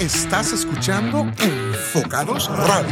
Estás 0.00 0.54
escuchando 0.54 1.30
Enfocados 1.42 2.48
Radio. 2.48 2.88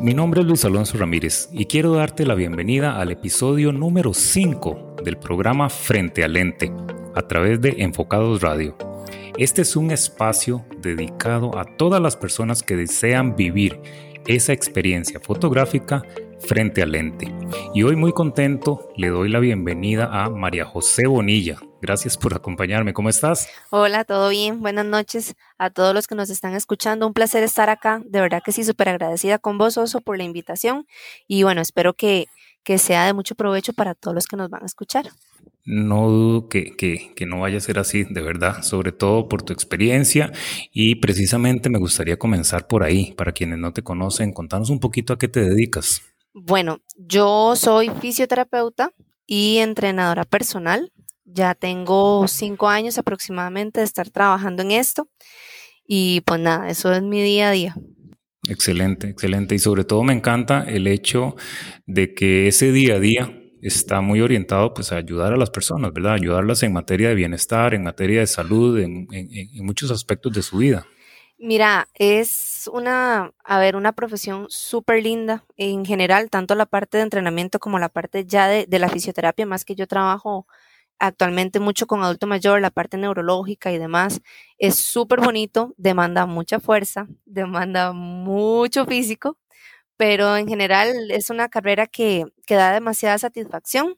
Mi 0.00 0.14
nombre 0.14 0.40
es 0.40 0.46
Luis 0.46 0.64
Alonso 0.64 0.96
Ramírez 0.96 1.50
y 1.52 1.66
quiero 1.66 1.92
darte 1.92 2.24
la 2.24 2.34
bienvenida 2.34 2.98
al 2.98 3.10
episodio 3.10 3.70
número 3.72 4.14
5 4.14 4.96
del 5.04 5.18
programa 5.18 5.68
Frente 5.68 6.24
al 6.24 6.32
Lente 6.32 6.72
a 7.14 7.20
través 7.28 7.60
de 7.60 7.74
Enfocados 7.80 8.40
Radio. 8.40 8.78
Este 9.36 9.60
es 9.60 9.76
un 9.76 9.90
espacio 9.90 10.64
dedicado 10.80 11.58
a 11.58 11.66
todas 11.66 12.00
las 12.00 12.16
personas 12.16 12.62
que 12.62 12.76
desean 12.76 13.36
vivir 13.36 13.78
esa 14.26 14.54
experiencia 14.54 15.20
fotográfica 15.20 16.02
frente 16.40 16.82
al 16.82 16.92
lente. 16.92 17.32
Y 17.74 17.82
hoy 17.82 17.96
muy 17.96 18.12
contento 18.12 18.88
le 18.96 19.08
doy 19.08 19.28
la 19.28 19.38
bienvenida 19.38 20.08
a 20.12 20.30
María 20.30 20.64
José 20.64 21.06
Bonilla. 21.06 21.58
Gracias 21.80 22.18
por 22.18 22.34
acompañarme. 22.34 22.92
¿Cómo 22.92 23.08
estás? 23.08 23.48
Hola, 23.70 24.04
todo 24.04 24.28
bien. 24.28 24.60
Buenas 24.60 24.84
noches 24.84 25.34
a 25.58 25.70
todos 25.70 25.94
los 25.94 26.06
que 26.06 26.14
nos 26.14 26.28
están 26.28 26.54
escuchando. 26.54 27.06
Un 27.06 27.14
placer 27.14 27.42
estar 27.42 27.70
acá. 27.70 28.02
De 28.04 28.20
verdad 28.20 28.42
que 28.44 28.52
sí, 28.52 28.64
súper 28.64 28.90
agradecida 28.90 29.38
con 29.38 29.58
vos, 29.58 29.78
Oso, 29.78 30.00
por 30.00 30.18
la 30.18 30.24
invitación. 30.24 30.86
Y 31.26 31.42
bueno, 31.42 31.60
espero 31.60 31.94
que, 31.94 32.26
que 32.64 32.78
sea 32.78 33.06
de 33.06 33.14
mucho 33.14 33.34
provecho 33.34 33.72
para 33.72 33.94
todos 33.94 34.14
los 34.14 34.26
que 34.26 34.36
nos 34.36 34.50
van 34.50 34.62
a 34.62 34.66
escuchar. 34.66 35.06
No 35.64 36.08
dudo 36.08 36.48
que, 36.48 36.74
que, 36.76 37.12
que, 37.14 37.26
no 37.26 37.40
vaya 37.40 37.58
a 37.58 37.60
ser 37.60 37.78
así, 37.78 38.04
de 38.04 38.22
verdad, 38.22 38.62
sobre 38.62 38.92
todo 38.92 39.28
por 39.28 39.42
tu 39.42 39.52
experiencia 39.52 40.32
y 40.72 40.96
precisamente 40.96 41.68
me 41.68 41.78
gustaría 41.78 42.18
comenzar 42.18 42.66
por 42.66 42.82
ahí, 42.82 43.12
para 43.12 43.32
quienes 43.32 43.58
no 43.58 43.72
te 43.72 43.82
conocen, 43.82 44.32
contanos 44.32 44.70
un 44.70 44.80
poquito 44.80 45.12
a 45.12 45.18
qué 45.18 45.28
te 45.28 45.40
dedicas. 45.40 46.09
Bueno, 46.32 46.80
yo 46.96 47.54
soy 47.56 47.90
fisioterapeuta 48.00 48.92
y 49.26 49.58
entrenadora 49.58 50.24
personal. 50.24 50.92
Ya 51.24 51.54
tengo 51.54 52.26
cinco 52.28 52.68
años 52.68 52.98
aproximadamente 52.98 53.80
de 53.80 53.86
estar 53.86 54.10
trabajando 54.10 54.62
en 54.62 54.72
esto 54.72 55.08
y 55.86 56.20
pues 56.22 56.40
nada, 56.40 56.68
eso 56.68 56.92
es 56.92 57.02
mi 57.02 57.22
día 57.22 57.48
a 57.48 57.52
día. 57.52 57.76
Excelente, 58.48 59.08
excelente. 59.08 59.54
Y 59.54 59.58
sobre 59.58 59.84
todo 59.84 60.02
me 60.02 60.12
encanta 60.12 60.64
el 60.68 60.86
hecho 60.86 61.36
de 61.86 62.14
que 62.14 62.48
ese 62.48 62.72
día 62.72 62.94
a 62.94 63.00
día 63.00 63.36
está 63.62 64.00
muy 64.00 64.20
orientado 64.20 64.72
pues 64.72 64.92
a 64.92 64.96
ayudar 64.96 65.32
a 65.32 65.36
las 65.36 65.50
personas, 65.50 65.92
¿verdad? 65.92 66.14
Ayudarlas 66.14 66.62
en 66.62 66.72
materia 66.72 67.08
de 67.08 67.14
bienestar, 67.14 67.74
en 67.74 67.82
materia 67.82 68.20
de 68.20 68.26
salud, 68.26 68.78
en, 68.78 69.06
muchos 69.64 69.90
aspectos 69.90 70.32
de 70.32 70.42
su 70.42 70.58
vida. 70.58 70.86
Mira, 71.38 71.88
es 71.94 72.49
una, 72.66 73.32
a 73.44 73.58
ver, 73.58 73.76
una 73.76 73.92
profesión 73.92 74.46
súper 74.48 75.02
linda 75.02 75.44
en 75.56 75.84
general, 75.84 76.30
tanto 76.30 76.54
la 76.54 76.66
parte 76.66 76.98
de 76.98 77.04
entrenamiento 77.04 77.58
como 77.58 77.78
la 77.78 77.88
parte 77.88 78.24
ya 78.24 78.48
de, 78.48 78.66
de, 78.66 78.78
la 78.78 78.88
fisioterapia, 78.88 79.46
más 79.46 79.64
que 79.64 79.74
yo 79.74 79.86
trabajo 79.86 80.46
actualmente 81.00 81.60
mucho 81.60 81.86
con 81.86 82.02
adulto 82.02 82.26
mayor, 82.26 82.60
la 82.60 82.70
parte 82.70 82.96
neurológica 82.96 83.72
y 83.72 83.78
demás, 83.78 84.20
es 84.58 84.76
súper 84.76 85.20
bonito, 85.20 85.74
demanda 85.76 86.26
mucha 86.26 86.60
fuerza, 86.60 87.08
demanda 87.24 87.92
mucho 87.92 88.84
físico, 88.86 89.38
pero 89.96 90.36
en 90.36 90.46
general 90.46 91.10
es 91.10 91.30
una 91.30 91.48
carrera 91.48 91.86
que, 91.86 92.24
que 92.46 92.54
da 92.54 92.72
demasiada 92.72 93.18
satisfacción 93.18 93.96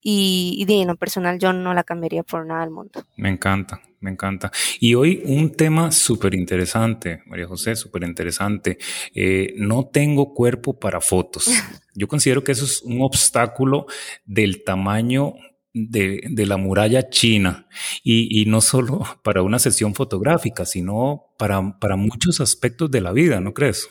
y, 0.00 0.56
y 0.58 0.64
de 0.66 0.84
lo 0.84 0.96
personal 0.96 1.38
yo 1.38 1.52
no 1.52 1.74
la 1.74 1.84
cambiaría 1.84 2.22
por 2.22 2.46
nada 2.46 2.60
del 2.60 2.70
mundo. 2.70 3.04
Me 3.16 3.30
encanta, 3.30 3.80
me 4.06 4.12
encanta. 4.12 4.52
Y 4.80 4.94
hoy 4.94 5.20
un 5.24 5.50
tema 5.50 5.90
súper 5.90 6.34
interesante, 6.34 7.22
María 7.26 7.46
José, 7.46 7.74
súper 7.74 8.04
interesante. 8.04 8.78
Eh, 9.14 9.54
no 9.56 9.88
tengo 9.92 10.32
cuerpo 10.32 10.78
para 10.78 11.00
fotos. 11.00 11.46
Yo 11.94 12.06
considero 12.06 12.44
que 12.44 12.52
eso 12.52 12.64
es 12.64 12.82
un 12.82 13.02
obstáculo 13.02 13.86
del 14.24 14.62
tamaño 14.62 15.34
de, 15.74 16.20
de, 16.30 16.46
la 16.46 16.56
muralla 16.56 17.10
china 17.10 17.66
y, 18.02 18.40
y, 18.40 18.46
no 18.46 18.62
solo 18.62 19.02
para 19.22 19.42
una 19.42 19.58
sesión 19.58 19.94
fotográfica, 19.94 20.64
sino 20.64 21.34
para, 21.36 21.78
para 21.78 21.96
muchos 21.96 22.40
aspectos 22.40 22.90
de 22.90 23.02
la 23.02 23.12
vida, 23.12 23.40
¿no 23.40 23.52
crees? 23.52 23.90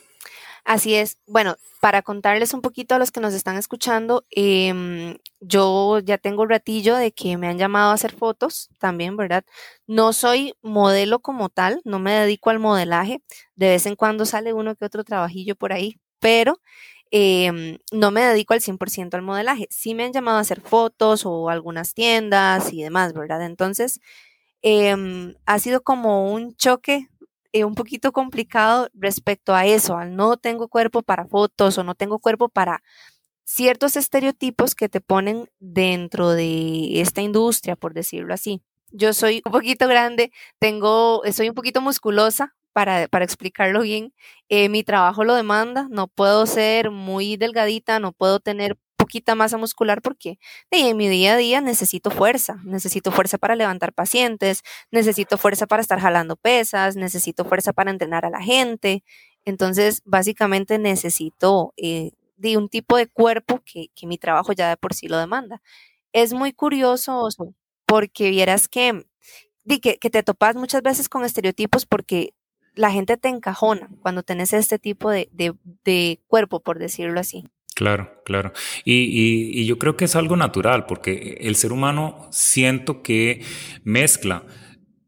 Así 0.66 0.96
es. 0.96 1.20
Bueno, 1.28 1.58
para 1.80 2.02
contarles 2.02 2.54
un 2.56 2.62
poquito 2.62 2.96
a 2.96 3.00
los 3.00 3.12
que 3.12 3.20
nos 3.20 3.36
están 3.36 3.56
escuchando, 3.56 4.24
eh, 4.36 5.16
yo 5.40 6.00
ya 6.00 6.18
tengo 6.18 6.42
un 6.42 6.50
ratillo 6.50 6.96
de 6.96 7.12
que 7.12 7.38
me 7.38 7.48
han 7.48 7.60
llamado 7.60 7.92
a 7.92 7.94
hacer 7.94 8.12
fotos 8.16 8.70
también, 8.80 9.16
¿verdad? 9.16 9.46
No 9.86 10.12
soy 10.12 10.56
modelo 10.64 11.20
como 11.20 11.50
tal, 11.50 11.82
no 11.86 12.00
me 12.00 12.14
dedico 12.14 12.50
al 12.50 12.58
modelaje. 12.60 13.22
De 13.56 13.70
vez 13.70 13.86
en 13.86 13.96
cuando 13.96 14.26
sale 14.26 14.54
uno 14.54 14.76
que 14.76 14.86
otro 14.86 15.04
trabajillo 15.04 15.56
por 15.56 15.72
ahí, 15.72 16.00
pero 16.20 16.60
eh, 17.12 17.78
no 17.92 18.10
me 18.10 18.22
dedico 18.24 18.56
al 18.56 18.62
100% 18.62 19.18
al 19.18 19.24
modelaje. 19.24 19.68
Sí 19.70 19.94
me 19.94 20.04
han 20.06 20.14
llamado 20.14 20.38
a 20.40 20.42
hacer 20.42 20.62
fotos 20.62 21.26
o 21.28 21.50
algunas 21.50 21.94
tiendas 21.94 22.74
y 22.74 22.82
demás, 22.82 23.14
¿verdad? 23.14 23.46
Entonces, 23.46 24.00
eh, 24.64 24.96
ha 25.46 25.60
sido 25.60 25.84
como 25.84 26.34
un 26.34 26.56
choque 26.56 27.08
eh, 27.56 27.64
un 27.64 27.74
poquito 27.74 28.12
complicado 28.12 28.90
respecto 28.94 29.56
a 29.56 29.66
eso, 29.66 29.98
al 29.98 30.14
no 30.18 30.36
tengo 30.36 30.68
cuerpo 30.68 31.04
para 31.04 31.26
fotos 31.26 31.78
o 31.78 31.86
no 31.86 31.96
tengo 31.96 32.20
cuerpo 32.20 32.50
para 32.50 32.84
ciertos 33.46 33.96
estereotipos 33.96 34.76
que 34.76 34.90
te 34.90 35.00
ponen 35.00 35.50
dentro 35.60 36.32
de 36.32 37.00
esta 37.00 37.22
industria, 37.22 37.78
por 37.78 37.94
decirlo 37.94 38.34
así. 38.34 38.62
Yo 38.92 39.14
soy 39.14 39.42
un 39.46 39.54
poquito 39.54 39.88
grande, 39.88 40.34
tengo, 40.60 41.22
soy 41.32 41.48
un 41.48 41.56
poquito 41.56 41.80
musculosa, 41.80 42.56
para, 42.74 43.08
para, 43.08 43.24
explicarlo 43.24 43.84
bien, 43.84 44.14
eh, 44.50 44.68
mi 44.68 44.84
trabajo 44.84 45.24
lo 45.24 45.34
demanda, 45.34 45.88
no 45.90 46.08
puedo 46.10 46.46
ser 46.48 46.92
muy 46.92 47.38
delgadita, 47.38 48.02
no 48.02 48.12
puedo 48.12 48.42
tener 48.42 48.78
poquita 49.06 49.36
masa 49.36 49.58
muscular 49.60 50.02
porque 50.02 50.40
en 50.72 50.98
mi 50.98 51.08
día 51.08 51.36
a 51.36 51.38
día 51.38 51.62
necesito 51.62 52.10
fuerza, 52.10 52.58
necesito 52.64 53.12
fuerza 53.12 53.38
para 53.38 53.56
levantar 53.56 53.94
pacientes, 53.94 54.64
necesito 54.90 55.38
fuerza 55.38 55.68
para 55.68 55.84
estar 55.84 56.00
jalando 56.00 56.36
pesas, 56.36 56.96
necesito 56.96 57.46
fuerza 57.46 57.72
para 57.72 57.92
entrenar 57.92 58.26
a 58.26 58.32
la 58.32 58.42
gente. 58.42 59.04
Entonces, 59.46 60.02
básicamente 60.06 60.80
necesito 60.80 61.72
eh, 61.78 62.14
de 62.38 62.58
un 62.58 62.68
tipo 62.68 62.98
de 62.98 63.06
cuerpo 63.06 63.62
que, 63.64 63.90
que, 63.94 64.08
mi 64.08 64.18
trabajo 64.18 64.54
ya 64.54 64.70
de 64.70 64.78
por 64.78 64.96
sí 64.96 65.08
lo 65.08 65.20
demanda. 65.20 65.62
Es 66.12 66.34
muy 66.34 66.52
curioso 66.52 67.30
porque 67.86 68.32
vieras 68.32 68.68
que, 68.68 69.06
que, 69.68 70.00
que 70.00 70.10
te 70.10 70.24
topas 70.24 70.56
muchas 70.56 70.82
veces 70.82 71.10
con 71.10 71.24
estereotipos 71.24 71.86
porque 71.86 72.34
la 72.74 72.90
gente 72.90 73.18
te 73.18 73.30
encajona 73.30 73.88
cuando 74.02 74.24
tenés 74.24 74.52
este 74.52 74.80
tipo 74.80 75.12
de, 75.12 75.30
de 75.32 76.20
cuerpo, 76.28 76.60
por 76.60 76.80
decirlo 76.80 77.20
así. 77.20 77.46
Claro, 77.76 78.22
claro. 78.24 78.54
Y, 78.86 79.60
y, 79.62 79.66
yo 79.66 79.78
creo 79.78 79.98
que 79.98 80.06
es 80.06 80.16
algo 80.16 80.38
natural, 80.38 80.86
porque 80.86 81.38
el 81.42 81.58
ser 81.58 81.74
humano 81.74 82.26
siento 82.32 83.04
que 83.04 83.42
mezcla 83.84 84.46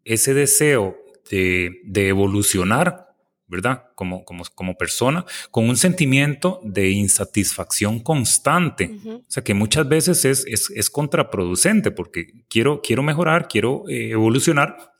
ese 0.04 0.34
deseo 0.34 0.98
de, 1.32 1.80
de 1.86 2.10
evolucionar, 2.10 3.08
¿verdad? 3.48 3.86
Como, 3.96 4.26
como, 4.26 4.44
como, 4.54 4.76
persona, 4.76 5.26
con 5.50 5.70
un 5.70 5.78
sentimiento 5.78 6.60
de 6.62 6.90
insatisfacción 6.90 8.02
constante. 8.02 8.98
O 9.06 9.24
sea, 9.30 9.46
que 9.46 9.54
muchas 9.54 9.88
veces 9.88 10.26
es, 10.26 10.46
es, 10.46 10.70
es 10.70 10.90
contraproducente, 10.90 11.92
porque 11.92 12.34
quiero, 12.50 12.82
quiero 12.82 13.02
mejorar, 13.02 13.48
quiero 13.48 13.88
eh, 13.88 14.10
evolucionar, 14.10 14.97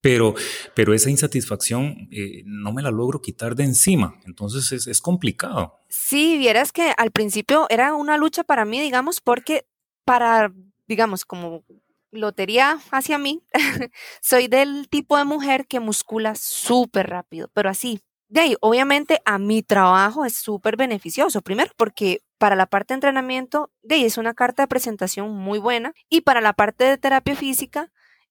pero, 0.00 0.34
pero 0.74 0.94
esa 0.94 1.10
insatisfacción 1.10 2.08
eh, 2.10 2.42
no 2.46 2.72
me 2.72 2.82
la 2.82 2.90
logro 2.90 3.20
quitar 3.20 3.54
de 3.54 3.64
encima, 3.64 4.18
entonces 4.26 4.86
es, 4.86 5.00
complicado. 5.00 5.78
Sí, 5.88 6.38
vieras 6.38 6.72
que 6.72 6.92
al 6.96 7.10
principio 7.10 7.66
era 7.68 7.94
una 7.94 8.16
lucha 8.16 8.44
para 8.44 8.64
mí, 8.64 8.80
digamos, 8.80 9.20
porque 9.20 9.66
para, 10.04 10.52
digamos, 10.86 11.24
como 11.24 11.64
lotería 12.10 12.80
hacia 12.90 13.18
mí, 13.18 13.42
soy 14.20 14.48
del 14.48 14.88
tipo 14.88 15.16
de 15.16 15.24
mujer 15.24 15.66
que 15.66 15.80
muscula 15.80 16.34
súper 16.34 17.08
rápido, 17.08 17.50
pero 17.54 17.70
así. 17.70 18.00
De 18.28 18.40
ahí, 18.40 18.56
obviamente, 18.60 19.20
a 19.24 19.38
mi 19.38 19.62
trabajo 19.62 20.24
es 20.24 20.36
súper 20.36 20.76
beneficioso. 20.76 21.42
Primero, 21.42 21.72
porque 21.76 22.22
para 22.38 22.54
la 22.54 22.66
parte 22.66 22.94
de 22.94 22.98
entrenamiento, 22.98 23.72
de 23.82 24.06
es 24.06 24.18
una 24.18 24.34
carta 24.34 24.62
de 24.62 24.68
presentación 24.68 25.34
muy 25.34 25.58
buena. 25.58 25.94
Y 26.08 26.20
para 26.20 26.40
la 26.40 26.52
parte 26.52 26.84
de 26.84 26.96
terapia 26.96 27.34
física, 27.34 27.90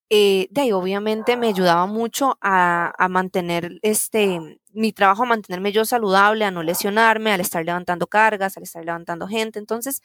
eh, 0.09 0.47
de 0.49 0.61
ahí 0.61 0.71
obviamente 0.71 1.37
me 1.37 1.47
ayudaba 1.47 1.85
mucho 1.85 2.37
a, 2.41 2.93
a, 2.97 3.09
mantener 3.09 3.79
este, 3.83 4.59
mi 4.73 4.91
trabajo, 4.91 5.23
a 5.23 5.27
mantenerme 5.27 5.71
yo 5.71 5.85
saludable, 5.85 6.45
a 6.45 6.51
no 6.51 6.63
lesionarme, 6.63 7.31
al 7.31 7.41
estar 7.41 7.63
levantando 7.63 8.07
cargas, 8.07 8.57
al 8.57 8.63
estar 8.63 8.83
levantando 8.83 9.27
gente. 9.27 9.59
Entonces, 9.59 10.01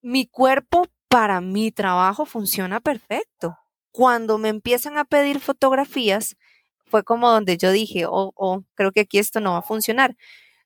mi 0.00 0.26
cuerpo 0.26 0.86
para 1.08 1.40
mi 1.40 1.72
trabajo 1.72 2.24
funciona 2.26 2.80
perfecto. 2.80 3.58
Cuando 3.90 4.38
me 4.38 4.48
empiezan 4.48 4.96
a 4.98 5.04
pedir 5.04 5.40
fotografías, 5.40 6.36
fue 6.86 7.04
como 7.04 7.30
donde 7.30 7.58
yo 7.58 7.70
dije, 7.72 8.06
oh, 8.06 8.32
oh 8.36 8.64
creo 8.74 8.92
que 8.92 9.00
aquí 9.00 9.18
esto 9.18 9.40
no 9.40 9.52
va 9.52 9.58
a 9.58 9.62
funcionar. 9.62 10.16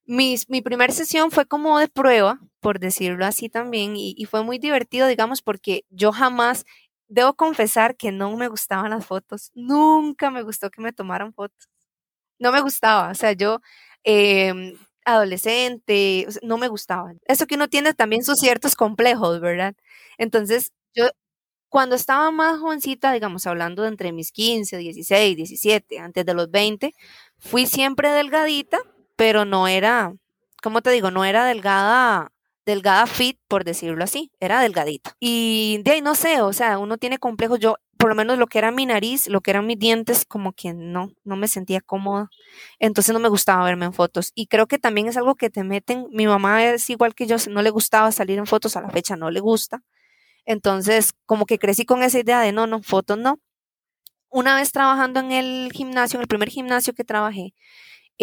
Mi, 0.05 0.37
mi 0.49 0.63
primera 0.63 0.93
sesión 0.93 1.31
fue 1.31 1.47
como 1.47 1.79
de 1.79 1.89
prueba, 1.89 2.41
por 2.61 2.81
decirlo 2.81 3.25
así 3.27 3.49
también, 3.49 3.97
y, 3.97 4.15
y 4.17 4.27
fue 4.27 4.45
muy 4.45 4.59
divertido, 4.59 5.07
digamos, 5.07 5.43
porque 5.43 5.85
yo 5.91 6.13
jamás 6.13 6.65
debo 7.13 7.35
confesar 7.35 7.97
que 7.97 8.13
no 8.13 8.37
me 8.37 8.49
gustaban 8.49 8.91
las 8.91 9.07
fotos. 9.07 9.51
Nunca 9.55 10.31
me 10.31 10.43
gustó 10.43 10.71
que 10.71 10.81
me 10.83 10.93
tomaran 10.93 11.33
fotos. 11.35 11.69
No 12.39 12.53
me 12.53 12.61
gustaba. 12.63 13.11
O 13.11 13.15
sea, 13.15 13.33
yo, 13.33 13.61
eh, 14.05 14.75
adolescente, 15.05 16.27
no 16.43 16.59
me 16.59 16.69
gustaba. 16.69 17.13
Eso 17.27 17.47
que 17.47 17.57
uno 17.57 17.69
tiene 17.69 17.95
también 17.95 18.25
sus 18.25 18.39
ciertos 18.41 18.77
complejos, 18.77 19.41
¿verdad? 19.41 19.75
Entonces, 20.19 20.73
yo, 20.95 21.07
Cuando 21.71 21.97
estaba 21.97 22.31
más 22.31 22.61
jovencita, 22.61 23.13
digamos, 23.13 23.47
hablando 23.47 23.83
de 23.83 23.89
entre 23.89 24.13
mis 24.13 24.31
15, 24.33 24.77
16, 24.79 25.37
17, 25.37 25.99
antes 26.01 26.27
de 26.27 26.35
los 26.35 26.51
20, 26.51 26.93
fui 27.39 27.67
siempre 27.67 28.11
delgadita, 28.11 28.79
pero 29.17 29.45
no 29.47 29.69
era, 29.69 30.13
¿cómo 30.63 30.83
te 30.83 30.91
digo? 30.91 31.11
No 31.11 31.25
era 31.25 31.47
delgada 31.47 32.31
delgada 32.67 33.07
fit, 33.07 33.39
por 33.49 33.65
decirlo 33.65 34.05
así, 34.05 34.31
era 34.41 34.61
delgadita. 34.61 35.17
Y 35.21 35.81
de 35.85 35.93
ahí 35.93 36.01
no 36.03 36.15
sé, 36.15 36.41
o 36.43 36.53
sea, 36.53 36.79
uno 36.79 36.99
tiene 36.99 37.19
complejos, 37.19 37.59
yo 37.59 37.77
por 37.99 38.09
lo 38.09 38.15
menos 38.17 38.37
lo 38.39 38.49
que 38.49 38.59
era 38.59 38.73
mi 38.73 38.85
nariz, 38.85 39.29
lo 39.29 39.41
que 39.43 39.53
eran 39.53 39.67
mis 39.67 39.79
dientes, 39.79 40.25
como 40.25 40.53
que 40.53 40.75
no, 40.75 41.13
no 41.25 41.37
me 41.37 41.47
sentía 41.49 41.81
cómoda. 41.81 42.31
Entonces 42.81 43.13
no 43.13 43.21
me 43.21 43.29
gustaba 43.29 43.65
verme 43.65 43.87
en 43.87 43.93
fotos. 43.93 44.33
Y 44.35 44.49
creo 44.49 44.67
que 44.67 44.79
también 44.79 45.07
es 45.07 45.17
algo 45.17 45.37
que 45.37 45.51
te 45.51 45.63
meten, 45.65 46.07
mi 46.11 46.27
mamá 46.27 46.65
es 46.65 46.91
igual 46.91 47.15
que 47.15 47.27
yo, 47.27 47.37
no 47.51 47.63
le 47.63 47.71
gustaba 47.71 48.11
salir 48.13 48.39
en 48.39 48.47
fotos, 48.47 48.77
a 48.77 48.81
la 48.83 48.91
fecha 48.91 49.17
no 49.17 49.31
le 49.31 49.41
gusta. 49.41 49.83
Entonces, 50.47 51.13
como 51.27 51.47
que 51.47 51.59
crecí 51.59 51.85
con 51.85 52.03
esa 52.03 52.19
idea 52.21 52.41
de 52.41 52.53
no, 52.53 52.67
no, 52.67 52.83
fotos 52.83 53.19
no. 53.19 53.39
Una 54.31 54.57
vez 54.57 54.73
trabajando 54.73 55.21
en 55.21 55.33
el 55.33 55.71
gimnasio, 55.73 56.17
en 56.19 56.23
el 56.23 56.29
primer 56.29 56.49
gimnasio 56.49 56.95
que 56.95 57.05
trabajé, 57.05 57.55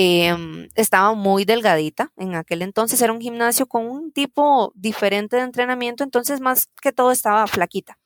Em, 0.01 0.69
estaba 0.75 1.13
muy 1.13 1.43
delgadita. 1.43 2.13
En 2.15 2.33
aquel 2.35 2.61
entonces 2.61 3.01
era 3.01 3.11
un 3.11 3.19
gimnasio 3.19 3.67
con 3.67 3.85
un 3.85 4.13
tipo 4.13 4.71
diferente 4.73 5.35
de 5.35 5.41
entrenamiento, 5.41 6.05
entonces 6.05 6.39
más 6.39 6.69
que 6.81 6.93
todo 6.93 7.11
estaba 7.11 7.45
flaquita. 7.47 7.99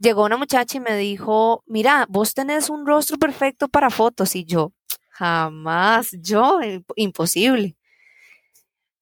Llegó 0.00 0.24
una 0.24 0.36
muchacha 0.36 0.78
y 0.78 0.80
me 0.80 0.96
dijo, 0.96 1.62
mira, 1.66 2.06
vos 2.08 2.34
tenés 2.34 2.70
un 2.70 2.84
rostro 2.86 3.18
perfecto 3.18 3.68
para 3.68 3.90
fotos 3.90 4.34
y 4.34 4.44
yo, 4.44 4.72
jamás, 5.10 6.10
yo, 6.20 6.60
eh, 6.60 6.82
imposible. 6.96 7.76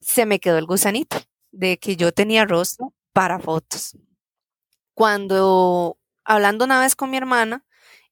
Se 0.00 0.26
me 0.26 0.40
quedó 0.40 0.58
el 0.58 0.66
gusanito 0.66 1.18
de 1.52 1.78
que 1.78 1.96
yo 1.96 2.12
tenía 2.12 2.44
rostro 2.44 2.92
para 3.14 3.38
fotos. 3.38 3.96
Cuando, 4.94 5.96
hablando 6.24 6.64
una 6.66 6.80
vez 6.80 6.94
con 6.96 7.10
mi 7.10 7.16
hermana, 7.16 7.64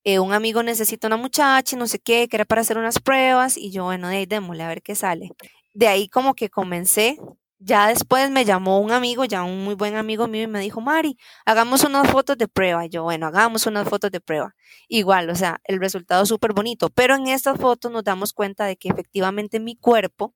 eh, 0.06 0.20
un 0.20 0.32
amigo 0.32 0.62
necesita 0.62 1.08
una 1.08 1.16
muchacha, 1.16 1.76
no 1.76 1.88
sé 1.88 1.98
qué, 1.98 2.28
que 2.28 2.36
era 2.36 2.44
para 2.44 2.60
hacer 2.60 2.78
unas 2.78 3.00
pruebas, 3.00 3.56
y 3.56 3.72
yo, 3.72 3.84
bueno, 3.86 4.08
de 4.08 4.18
ahí 4.18 4.26
démosle 4.26 4.62
a 4.62 4.68
ver 4.68 4.80
qué 4.80 4.94
sale. 4.94 5.30
De 5.74 5.88
ahí 5.88 6.08
como 6.08 6.34
que 6.34 6.48
comencé. 6.48 7.18
Ya 7.58 7.88
después 7.88 8.30
me 8.30 8.44
llamó 8.44 8.80
un 8.80 8.92
amigo, 8.92 9.24
ya 9.24 9.42
un 9.42 9.64
muy 9.64 9.74
buen 9.74 9.96
amigo 9.96 10.28
mío, 10.28 10.44
y 10.44 10.46
me 10.46 10.60
dijo, 10.60 10.80
Mari, 10.80 11.16
hagamos 11.44 11.82
unas 11.84 12.08
fotos 12.08 12.38
de 12.38 12.46
prueba. 12.48 12.86
Y 12.86 12.90
yo, 12.90 13.02
bueno, 13.02 13.26
hagamos 13.26 13.66
unas 13.66 13.88
fotos 13.88 14.12
de 14.12 14.20
prueba. 14.20 14.54
Igual, 14.88 15.28
o 15.30 15.34
sea, 15.34 15.60
el 15.64 15.80
resultado 15.80 16.22
es 16.22 16.28
súper 16.28 16.52
bonito, 16.52 16.88
pero 16.90 17.16
en 17.16 17.26
estas 17.26 17.58
fotos 17.58 17.90
nos 17.90 18.04
damos 18.04 18.32
cuenta 18.32 18.66
de 18.66 18.76
que 18.76 18.88
efectivamente 18.88 19.58
mi 19.58 19.74
cuerpo 19.76 20.34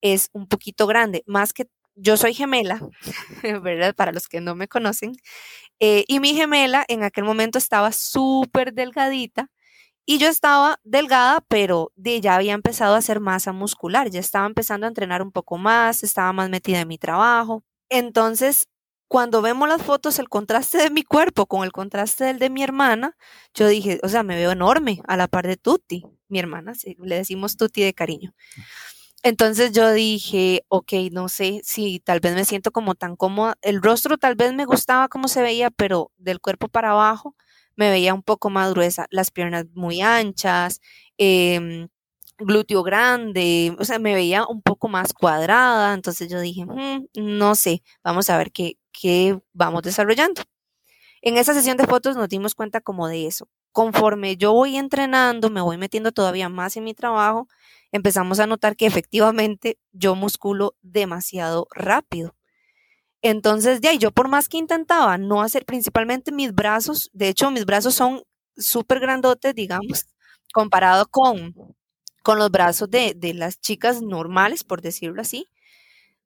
es 0.00 0.30
un 0.32 0.48
poquito 0.48 0.86
grande, 0.88 1.22
más 1.26 1.52
que 1.52 1.66
yo 1.96 2.16
soy 2.16 2.34
gemela, 2.34 2.80
¿verdad? 3.62 3.94
Para 3.94 4.12
los 4.12 4.28
que 4.28 4.40
no 4.40 4.54
me 4.54 4.68
conocen, 4.68 5.12
eh, 5.80 6.04
y 6.08 6.20
mi 6.20 6.34
gemela 6.34 6.84
en 6.88 7.02
aquel 7.02 7.24
momento 7.24 7.58
estaba 7.58 7.92
súper 7.92 8.72
delgadita 8.72 9.50
y 10.06 10.18
yo 10.18 10.28
estaba 10.28 10.78
delgada, 10.84 11.44
pero 11.48 11.92
de, 11.96 12.20
ya 12.20 12.36
había 12.36 12.54
empezado 12.54 12.94
a 12.94 12.98
hacer 12.98 13.20
masa 13.20 13.52
muscular, 13.52 14.08
ya 14.08 14.20
estaba 14.20 14.46
empezando 14.46 14.86
a 14.86 14.88
entrenar 14.88 15.20
un 15.20 15.32
poco 15.32 15.58
más, 15.58 16.04
estaba 16.04 16.32
más 16.32 16.48
metida 16.48 16.80
en 16.80 16.88
mi 16.88 16.96
trabajo. 16.96 17.64
Entonces, 17.88 18.68
cuando 19.08 19.42
vemos 19.42 19.68
las 19.68 19.82
fotos, 19.82 20.18
el 20.18 20.28
contraste 20.28 20.78
de 20.78 20.90
mi 20.90 21.02
cuerpo 21.02 21.46
con 21.46 21.64
el 21.64 21.72
contraste 21.72 22.24
del 22.24 22.38
de 22.38 22.50
mi 22.50 22.62
hermana, 22.62 23.16
yo 23.54 23.66
dije, 23.68 23.98
o 24.02 24.08
sea, 24.08 24.22
me 24.22 24.36
veo 24.36 24.52
enorme 24.52 25.00
a 25.08 25.16
la 25.16 25.28
par 25.28 25.46
de 25.46 25.56
Tuti, 25.56 26.04
mi 26.28 26.38
hermana, 26.38 26.72
le 26.98 27.16
decimos 27.16 27.56
Tuti 27.56 27.82
de 27.82 27.94
cariño. 27.94 28.32
Entonces 29.22 29.72
yo 29.72 29.92
dije, 29.92 30.64
ok, 30.68 30.92
no 31.12 31.28
sé 31.28 31.60
si 31.64 31.98
tal 32.00 32.20
vez 32.20 32.34
me 32.34 32.44
siento 32.44 32.70
como 32.70 32.94
tan 32.94 33.16
cómoda. 33.16 33.56
El 33.62 33.82
rostro 33.82 34.18
tal 34.18 34.36
vez 34.36 34.52
me 34.54 34.64
gustaba 34.66 35.08
cómo 35.08 35.26
se 35.28 35.42
veía, 35.42 35.70
pero 35.70 36.12
del 36.16 36.40
cuerpo 36.40 36.68
para 36.68 36.90
abajo 36.92 37.34
me 37.76 37.90
veía 37.90 38.14
un 38.14 38.22
poco 38.22 38.50
más 38.50 38.70
gruesa, 38.72 39.06
las 39.10 39.30
piernas 39.30 39.66
muy 39.74 40.00
anchas, 40.00 40.80
em, 41.18 41.88
glúteo 42.38 42.82
grande, 42.82 43.74
o 43.78 43.84
sea, 43.84 43.98
me 43.98 44.14
veía 44.14 44.46
un 44.46 44.62
poco 44.62 44.88
más 44.88 45.12
cuadrada. 45.12 45.94
Entonces 45.94 46.28
yo 46.28 46.40
dije, 46.40 46.64
mm, 46.66 47.06
no 47.16 47.54
sé, 47.54 47.82
vamos 48.04 48.30
a 48.30 48.38
ver 48.38 48.52
qué, 48.52 48.78
qué 48.92 49.38
vamos 49.52 49.82
desarrollando. 49.82 50.42
En 51.22 51.38
esa 51.38 51.54
sesión 51.54 51.76
de 51.78 51.86
fotos 51.86 52.16
nos 52.16 52.28
dimos 52.28 52.54
cuenta 52.54 52.80
como 52.80 53.08
de 53.08 53.26
eso. 53.26 53.48
Conforme 53.76 54.36
yo 54.38 54.52
voy 54.54 54.76
entrenando, 54.78 55.50
me 55.50 55.60
voy 55.60 55.76
metiendo 55.76 56.10
todavía 56.12 56.48
más 56.48 56.76
en 56.78 56.84
mi 56.84 56.94
trabajo, 56.94 57.46
empezamos 57.92 58.40
a 58.40 58.46
notar 58.46 58.74
que 58.76 58.86
efectivamente 58.86 59.78
yo 59.92 60.14
musculo 60.14 60.74
demasiado 60.82 61.66
rápido. 61.74 62.34
Entonces, 63.22 63.80
de 63.80 63.88
ahí, 63.88 63.98
yo 63.98 64.12
por 64.12 64.28
más 64.28 64.48
que 64.48 64.58
intentaba 64.58 65.18
no 65.18 65.42
hacer 65.42 65.64
principalmente 65.66 66.32
mis 66.32 66.54
brazos, 66.54 67.10
de 67.12 67.28
hecho, 67.28 67.50
mis 67.50 67.66
brazos 67.66 67.94
son 67.94 68.22
súper 68.56 69.00
grandotes, 69.00 69.54
digamos, 69.54 70.06
comparado 70.54 71.06
con, 71.10 71.54
con 72.22 72.38
los 72.38 72.50
brazos 72.50 72.90
de, 72.90 73.14
de 73.16 73.34
las 73.34 73.60
chicas 73.60 74.02
normales, 74.02 74.64
por 74.64 74.82
decirlo 74.82 75.22
así. 75.22 75.46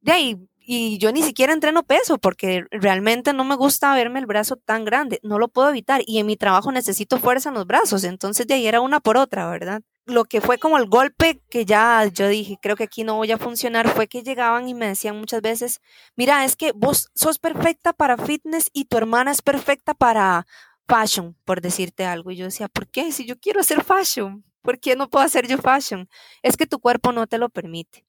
De 0.00 0.12
ahí, 0.12 0.36
y 0.72 0.98
yo 0.98 1.10
ni 1.10 1.20
siquiera 1.24 1.52
entreno 1.52 1.82
peso 1.82 2.18
porque 2.18 2.62
realmente 2.70 3.32
no 3.32 3.42
me 3.42 3.56
gusta 3.56 3.92
verme 3.92 4.20
el 4.20 4.26
brazo 4.26 4.54
tan 4.54 4.84
grande, 4.84 5.18
no 5.24 5.40
lo 5.40 5.48
puedo 5.48 5.68
evitar 5.68 6.02
y 6.06 6.20
en 6.20 6.26
mi 6.26 6.36
trabajo 6.36 6.70
necesito 6.70 7.18
fuerza 7.18 7.48
en 7.48 7.56
los 7.56 7.66
brazos, 7.66 8.04
entonces 8.04 8.46
de 8.46 8.54
ahí 8.54 8.68
era 8.68 8.80
una 8.80 9.00
por 9.00 9.16
otra, 9.16 9.50
¿verdad? 9.50 9.82
Lo 10.06 10.26
que 10.26 10.40
fue 10.40 10.58
como 10.58 10.78
el 10.78 10.86
golpe 10.88 11.42
que 11.50 11.64
ya 11.64 12.06
yo 12.06 12.28
dije, 12.28 12.56
creo 12.62 12.76
que 12.76 12.84
aquí 12.84 13.02
no 13.02 13.16
voy 13.16 13.32
a 13.32 13.36
funcionar, 13.36 13.88
fue 13.88 14.06
que 14.06 14.22
llegaban 14.22 14.68
y 14.68 14.74
me 14.74 14.86
decían 14.86 15.18
muchas 15.18 15.42
veces, 15.42 15.80
mira, 16.14 16.44
es 16.44 16.54
que 16.54 16.70
vos 16.70 17.10
sos 17.16 17.40
perfecta 17.40 17.92
para 17.92 18.16
fitness 18.16 18.70
y 18.72 18.84
tu 18.84 18.96
hermana 18.96 19.32
es 19.32 19.42
perfecta 19.42 19.92
para 19.92 20.46
fashion, 20.86 21.36
por 21.44 21.60
decirte 21.60 22.04
algo. 22.04 22.30
Y 22.30 22.36
yo 22.36 22.44
decía, 22.44 22.68
¿por 22.68 22.86
qué? 22.86 23.10
Si 23.10 23.26
yo 23.26 23.40
quiero 23.40 23.58
hacer 23.60 23.82
fashion, 23.82 24.44
¿por 24.62 24.78
qué 24.78 24.94
no 24.94 25.10
puedo 25.10 25.24
hacer 25.24 25.48
yo 25.48 25.58
fashion? 25.58 26.08
Es 26.42 26.56
que 26.56 26.66
tu 26.66 26.78
cuerpo 26.78 27.10
no 27.10 27.26
te 27.26 27.38
lo 27.38 27.48
permite 27.48 28.04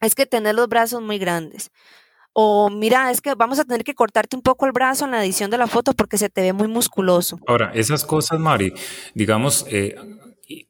es 0.00 0.14
que 0.14 0.26
tener 0.26 0.54
los 0.54 0.68
brazos 0.68 1.02
muy 1.02 1.18
grandes. 1.18 1.70
O 2.32 2.70
mira, 2.70 3.10
es 3.10 3.20
que 3.20 3.34
vamos 3.34 3.58
a 3.58 3.64
tener 3.64 3.82
que 3.82 3.94
cortarte 3.94 4.36
un 4.36 4.42
poco 4.42 4.66
el 4.66 4.72
brazo 4.72 5.04
en 5.04 5.10
la 5.10 5.24
edición 5.24 5.50
de 5.50 5.58
la 5.58 5.66
foto 5.66 5.94
porque 5.94 6.16
se 6.16 6.28
te 6.28 6.42
ve 6.42 6.52
muy 6.52 6.68
musculoso. 6.68 7.40
Ahora, 7.46 7.72
esas 7.74 8.04
cosas, 8.04 8.38
Mari, 8.38 8.72
digamos, 9.14 9.66
eh, 9.68 9.96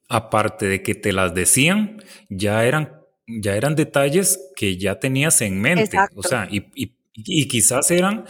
aparte 0.08 0.66
de 0.66 0.82
que 0.82 0.94
te 0.94 1.12
las 1.12 1.34
decían, 1.34 2.02
ya 2.28 2.64
eran, 2.64 3.02
ya 3.26 3.56
eran 3.56 3.76
detalles 3.76 4.38
que 4.56 4.78
ya 4.78 4.98
tenías 4.98 5.40
en 5.42 5.60
mente. 5.60 5.98
O 6.16 6.22
sea, 6.22 6.48
y, 6.50 6.70
y, 6.74 7.48
quizás 7.48 7.90
eran 7.90 8.24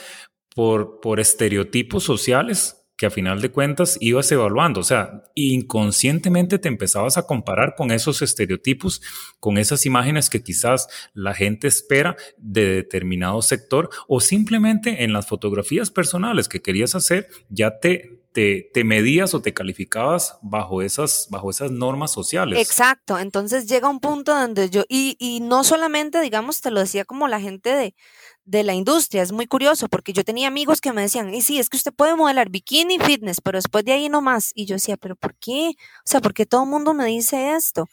por, 0.55 1.00
por 1.00 1.20
estereotipos 1.20 2.02
sociales 2.02 2.79
que 3.00 3.06
a 3.06 3.11
final 3.11 3.41
de 3.41 3.50
cuentas 3.50 3.97
ibas 3.99 4.31
evaluando, 4.31 4.81
o 4.81 4.85
sea, 4.85 5.23
inconscientemente 5.35 6.59
te 6.59 6.69
empezabas 6.69 7.16
a 7.16 7.23
comparar 7.23 7.75
con 7.75 7.92
esos 7.92 8.21
estereotipos, 8.21 9.00
con 9.40 9.57
esas 9.57 9.87
imágenes 9.87 10.28
que 10.28 10.42
quizás 10.42 10.87
la 11.14 11.33
gente 11.33 11.66
espera 11.66 12.14
de 12.37 12.66
determinado 12.66 13.40
sector 13.40 13.88
o 14.07 14.21
simplemente 14.21 15.02
en 15.02 15.14
las 15.14 15.26
fotografías 15.26 15.90
personales 15.90 16.47
que 16.47 16.61
querías 16.61 16.95
hacer, 16.95 17.28
ya 17.49 17.78
te, 17.78 18.21
te, 18.33 18.85
medías 18.85 19.33
o 19.33 19.40
te 19.40 19.54
calificabas 19.54 20.37
bajo 20.42 20.83
esas, 20.83 21.26
bajo 21.30 21.49
esas 21.49 21.71
normas 21.71 22.12
sociales. 22.12 22.59
Exacto, 22.61 23.19
entonces 23.19 23.66
llega 23.66 23.88
un 23.88 24.00
punto 24.00 24.38
donde 24.38 24.69
yo, 24.69 24.85
y, 24.90 25.16
y 25.19 25.40
no 25.40 25.64
solamente, 25.64 26.21
digamos, 26.21 26.61
te 26.61 26.71
lo 26.71 26.80
decía 26.80 27.07
como 27.07 27.28
la 27.28 27.40
gente 27.40 27.75
de, 27.75 27.95
de 28.44 28.64
la 28.64 28.75
industria. 28.75 29.23
Es 29.23 29.32
muy 29.32 29.47
curioso 29.47 29.88
porque 29.88 30.12
yo 30.12 30.25
tenía 30.25 30.49
amigos 30.49 30.80
que 30.80 30.92
me 30.92 31.02
decían, 31.02 31.32
y 31.35 31.42
sí, 31.42 31.59
es 31.59 31.68
que 31.68 31.76
usted 31.76 31.92
puede 31.94 32.16
modelar 32.16 32.50
bikini 32.50 32.99
fitness, 32.99 33.40
pero 33.40 33.59
después 33.59 33.85
de 33.85 33.92
ahí 33.92 34.09
no 34.09 34.20
más. 34.23 34.52
Y 34.54 34.66
yo 34.66 34.75
decía, 34.76 34.97
pero 34.97 35.16
¿por 35.16 35.35
qué? 35.37 35.70
O 35.70 36.02
sea, 36.04 36.20
¿por 36.20 36.35
qué 36.35 36.47
todo 36.47 36.64
el 36.64 36.70
mundo 36.70 36.94
me 36.94 37.04
dice 37.06 37.54
esto? 37.54 37.87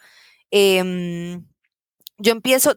Em, 0.52 1.46
yo 2.20 2.32
empiezo, 2.34 2.76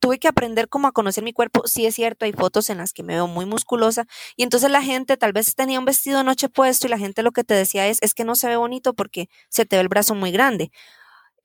tuve 0.00 0.18
que 0.18 0.28
aprender 0.28 0.68
cómo 0.68 0.88
a 0.88 0.92
conocer 0.92 1.24
mi 1.24 1.32
cuerpo. 1.32 1.66
Sí 1.66 1.86
es 1.86 1.94
cierto, 1.94 2.24
hay 2.24 2.32
fotos 2.32 2.70
en 2.70 2.78
las 2.78 2.92
que 2.92 3.02
me 3.02 3.14
veo 3.14 3.26
muy 3.26 3.46
musculosa 3.46 4.06
y 4.36 4.42
entonces 4.44 4.70
la 4.70 4.82
gente 4.82 5.16
tal 5.16 5.32
vez 5.32 5.54
tenía 5.54 5.78
un 5.78 5.84
vestido 5.84 6.18
de 6.18 6.24
noche 6.24 6.48
puesto 6.48 6.86
y 6.86 6.90
la 6.90 6.98
gente 6.98 7.22
lo 7.22 7.32
que 7.32 7.44
te 7.44 7.54
decía 7.54 7.86
es, 7.88 7.98
es 8.02 8.14
que 8.14 8.24
no 8.24 8.34
se 8.36 8.48
ve 8.48 8.56
bonito 8.56 8.94
porque 8.94 9.28
se 9.48 9.66
te 9.66 9.76
ve 9.76 9.82
el 9.82 9.88
brazo 9.88 10.14
muy 10.14 10.32
grande. 10.32 10.70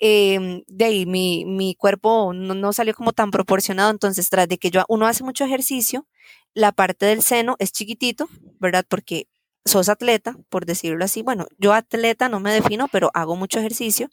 Em, 0.03 0.63
de 0.65 0.85
ahí 0.85 1.05
mi, 1.05 1.45
mi 1.45 1.75
cuerpo 1.75 2.33
no, 2.33 2.73
salió 2.73 2.95
como 2.95 3.13
tan 3.13 3.29
proporcionado, 3.29 3.91
entonces 3.91 4.31
tras 4.31 4.47
de 4.47 4.57
que 4.57 4.71
yo, 4.71 4.83
uno 4.89 5.05
hace 5.05 5.23
mucho 5.23 5.45
ejercicio, 5.45 6.07
la 6.55 6.71
parte 6.71 7.05
del 7.05 7.21
seno 7.21 7.55
es 7.59 7.71
chiquitito, 7.71 8.27
¿verdad? 8.59 8.83
Porque 8.89 9.27
sos 9.63 9.89
atleta, 9.89 10.35
por 10.49 10.65
decirlo 10.65 11.05
así. 11.05 11.21
Bueno, 11.21 11.45
yo 11.59 11.73
atleta 11.73 12.29
no 12.29 12.39
me 12.39 12.51
defino, 12.51 12.87
pero 12.91 13.11
hago 13.13 13.35
mucho 13.35 13.59
ejercicio. 13.59 14.09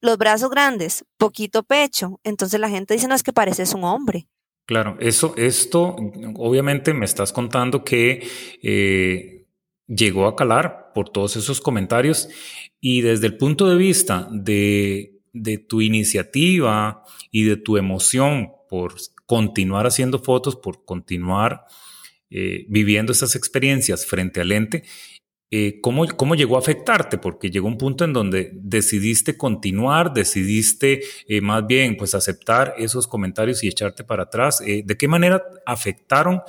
Los 0.00 0.16
brazos 0.16 0.48
grandes, 0.48 1.04
poquito 1.18 1.64
pecho, 1.64 2.18
entonces 2.24 2.58
la 2.58 2.70
gente 2.70 2.94
dice, 2.94 3.06
no, 3.06 3.14
es 3.14 3.22
que 3.22 3.34
pareces 3.34 3.74
un 3.74 3.84
hombre. 3.84 4.26
Claro, 4.64 4.96
eso, 5.00 5.34
esto, 5.36 5.96
obviamente 6.36 6.94
me 6.94 7.04
estás 7.04 7.30
contando 7.30 7.84
que 7.84 8.26
eh, 8.62 9.43
llegó 9.86 10.26
a 10.26 10.36
calar 10.36 10.92
por 10.94 11.10
todos 11.10 11.36
esos 11.36 11.60
comentarios 11.60 12.28
y 12.80 13.02
desde 13.02 13.26
el 13.26 13.36
punto 13.36 13.68
de 13.68 13.76
vista 13.76 14.28
de, 14.30 15.10
tu 15.68 15.80
iniciativa 15.80 17.02
y 17.30 17.44
de 17.44 17.56
tu 17.56 17.76
emoción 17.76 18.52
por 18.68 18.94
continuar 19.26 19.86
haciendo 19.86 20.18
fotos, 20.18 20.56
por 20.56 20.84
continuar 20.84 21.64
eh, 22.30 22.66
viviendo 22.68 23.12
esas 23.12 23.34
experiencias 23.34 24.06
frente 24.06 24.40
al 24.40 24.52
ente, 24.52 24.84
eh, 25.50 25.80
¿cómo, 25.80 26.06
¿cómo, 26.06 26.34
llegó 26.34 26.56
a 26.56 26.60
afectarte? 26.60 27.18
Porque 27.18 27.50
llegó 27.50 27.68
un 27.68 27.78
punto 27.78 28.04
en 28.04 28.12
donde 28.12 28.50
decidiste 28.54 29.36
continuar, 29.36 30.12
decidiste 30.12 31.00
eh, 31.28 31.40
más 31.40 31.66
bien 31.66 31.96
pues 31.96 32.14
aceptar 32.14 32.74
esos 32.76 33.06
comentarios 33.06 33.62
y 33.62 33.68
echarte 33.68 34.04
para 34.04 34.24
atrás. 34.24 34.58
¿De 34.58 34.96
qué 34.98 35.06
manera 35.06 35.44
afectaron 35.64 36.42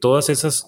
todas 0.00 0.30
esas 0.30 0.66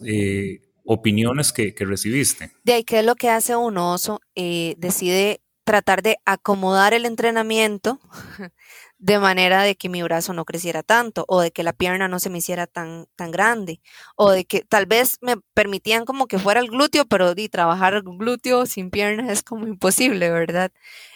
opiniones 0.93 1.53
que, 1.53 1.73
que, 1.75 1.85
recibiste? 1.85 2.51
De 2.65 2.73
ahí, 2.73 2.85
¿qué 2.85 2.99
es 2.99 3.05
lo 3.05 3.15
que 3.15 3.31
hace 3.31 3.55
un 3.55 3.79
oso? 3.79 4.21
decide 4.35 5.41
tratar 5.65 6.03
de 6.03 6.19
acomodar 6.25 6.95
el 6.95 7.07
entrenamiento 7.07 8.01
de 8.99 9.19
manera 9.21 9.63
de 9.63 9.77
que 9.77 9.89
mi 9.89 10.03
brazo 10.03 10.33
no 10.33 10.45
creciera 10.45 10.83
tanto 10.83 11.25
o 11.29 11.41
de 11.41 11.53
que 11.53 11.63
la 11.63 11.73
pierna 11.73 12.09
no 12.09 12.19
se 12.19 12.29
me 12.29 12.39
hiciera 12.39 12.67
tan, 12.67 13.07
tan 13.15 13.31
grande 13.31 13.81
o 14.17 14.33
de 14.33 14.45
que 14.45 14.63
tal 14.63 14.87
vez 14.87 15.19
me 15.21 15.37
permitían 15.55 16.05
como 16.05 16.27
que 16.27 16.41
fuera 16.41 16.59
el 16.59 16.69
glúteo, 16.69 17.07
pero 17.07 17.37
di 17.37 17.49
trabajar 17.49 18.03
glúteo 18.03 18.67
sin 18.67 18.91
piernas 18.91 19.31
es 19.31 19.45
como 19.45 19.69
imposible, 19.69 20.31
¿verdad? 20.31 20.73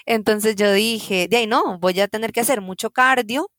Entonces 0.07 0.55
yo 0.55 0.73
dije, 0.73 1.27
de 1.27 1.39
ahí 1.39 1.47
no, 1.49 1.81
voy 1.81 1.99
a 2.01 2.07
tener 2.07 2.33
que 2.33 2.41
hacer 2.41 2.61
mucho 2.61 2.91
cardio, 2.91 3.51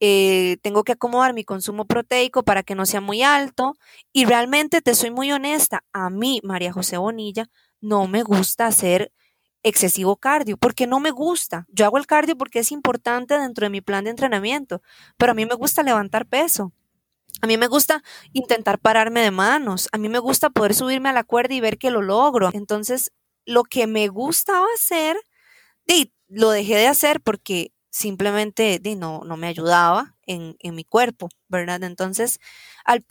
eh, 0.00 0.58
tengo 0.62 0.84
que 0.84 0.92
acomodar 0.92 1.34
mi 1.34 1.44
consumo 1.44 1.84
proteico 1.86 2.42
para 2.44 2.62
que 2.62 2.74
no 2.74 2.86
sea 2.86 3.00
muy 3.00 3.22
alto 3.22 3.74
y 4.12 4.24
realmente 4.24 4.82
te 4.82 4.94
soy 4.94 5.10
muy 5.10 5.32
honesta, 5.32 5.84
a 5.92 6.10
mí, 6.10 6.40
María 6.44 6.72
José 6.72 6.96
Bonilla, 6.98 7.48
no 7.80 8.06
me 8.06 8.22
gusta 8.22 8.66
hacer 8.66 9.12
excesivo 9.62 10.16
cardio, 10.16 10.56
porque 10.56 10.86
no 10.86 10.98
me 11.00 11.10
gusta. 11.10 11.66
Yo 11.68 11.86
hago 11.86 11.98
el 11.98 12.06
cardio 12.06 12.36
porque 12.36 12.60
es 12.60 12.72
importante 12.72 13.38
dentro 13.38 13.66
de 13.66 13.70
mi 13.70 13.80
plan 13.80 14.04
de 14.04 14.10
entrenamiento, 14.10 14.82
pero 15.16 15.32
a 15.32 15.34
mí 15.34 15.46
me 15.46 15.54
gusta 15.54 15.82
levantar 15.82 16.26
peso. 16.26 16.72
A 17.40 17.46
mí 17.46 17.56
me 17.56 17.66
gusta 17.66 18.02
intentar 18.32 18.78
pararme 18.78 19.20
de 19.20 19.30
manos. 19.30 19.88
A 19.92 19.98
mí 19.98 20.08
me 20.08 20.18
gusta 20.18 20.50
poder 20.50 20.74
subirme 20.74 21.08
a 21.08 21.12
la 21.12 21.24
cuerda 21.24 21.54
y 21.54 21.60
ver 21.60 21.78
que 21.78 21.90
lo 21.90 22.02
logro. 22.02 22.50
Entonces, 22.52 23.12
lo 23.44 23.64
que 23.64 23.86
me 23.86 24.08
gustaba 24.08 24.66
hacer, 24.74 25.16
lo 26.28 26.50
dejé 26.50 26.76
de 26.76 26.86
hacer 26.86 27.20
porque 27.20 27.72
simplemente 27.92 28.80
no, 28.96 29.22
no 29.24 29.36
me 29.36 29.46
ayudaba 29.46 30.16
en, 30.26 30.56
mi 30.74 30.82
cuerpo, 30.82 31.28
¿verdad? 31.48 31.84
Entonces, 31.84 32.40
al, 32.84 33.04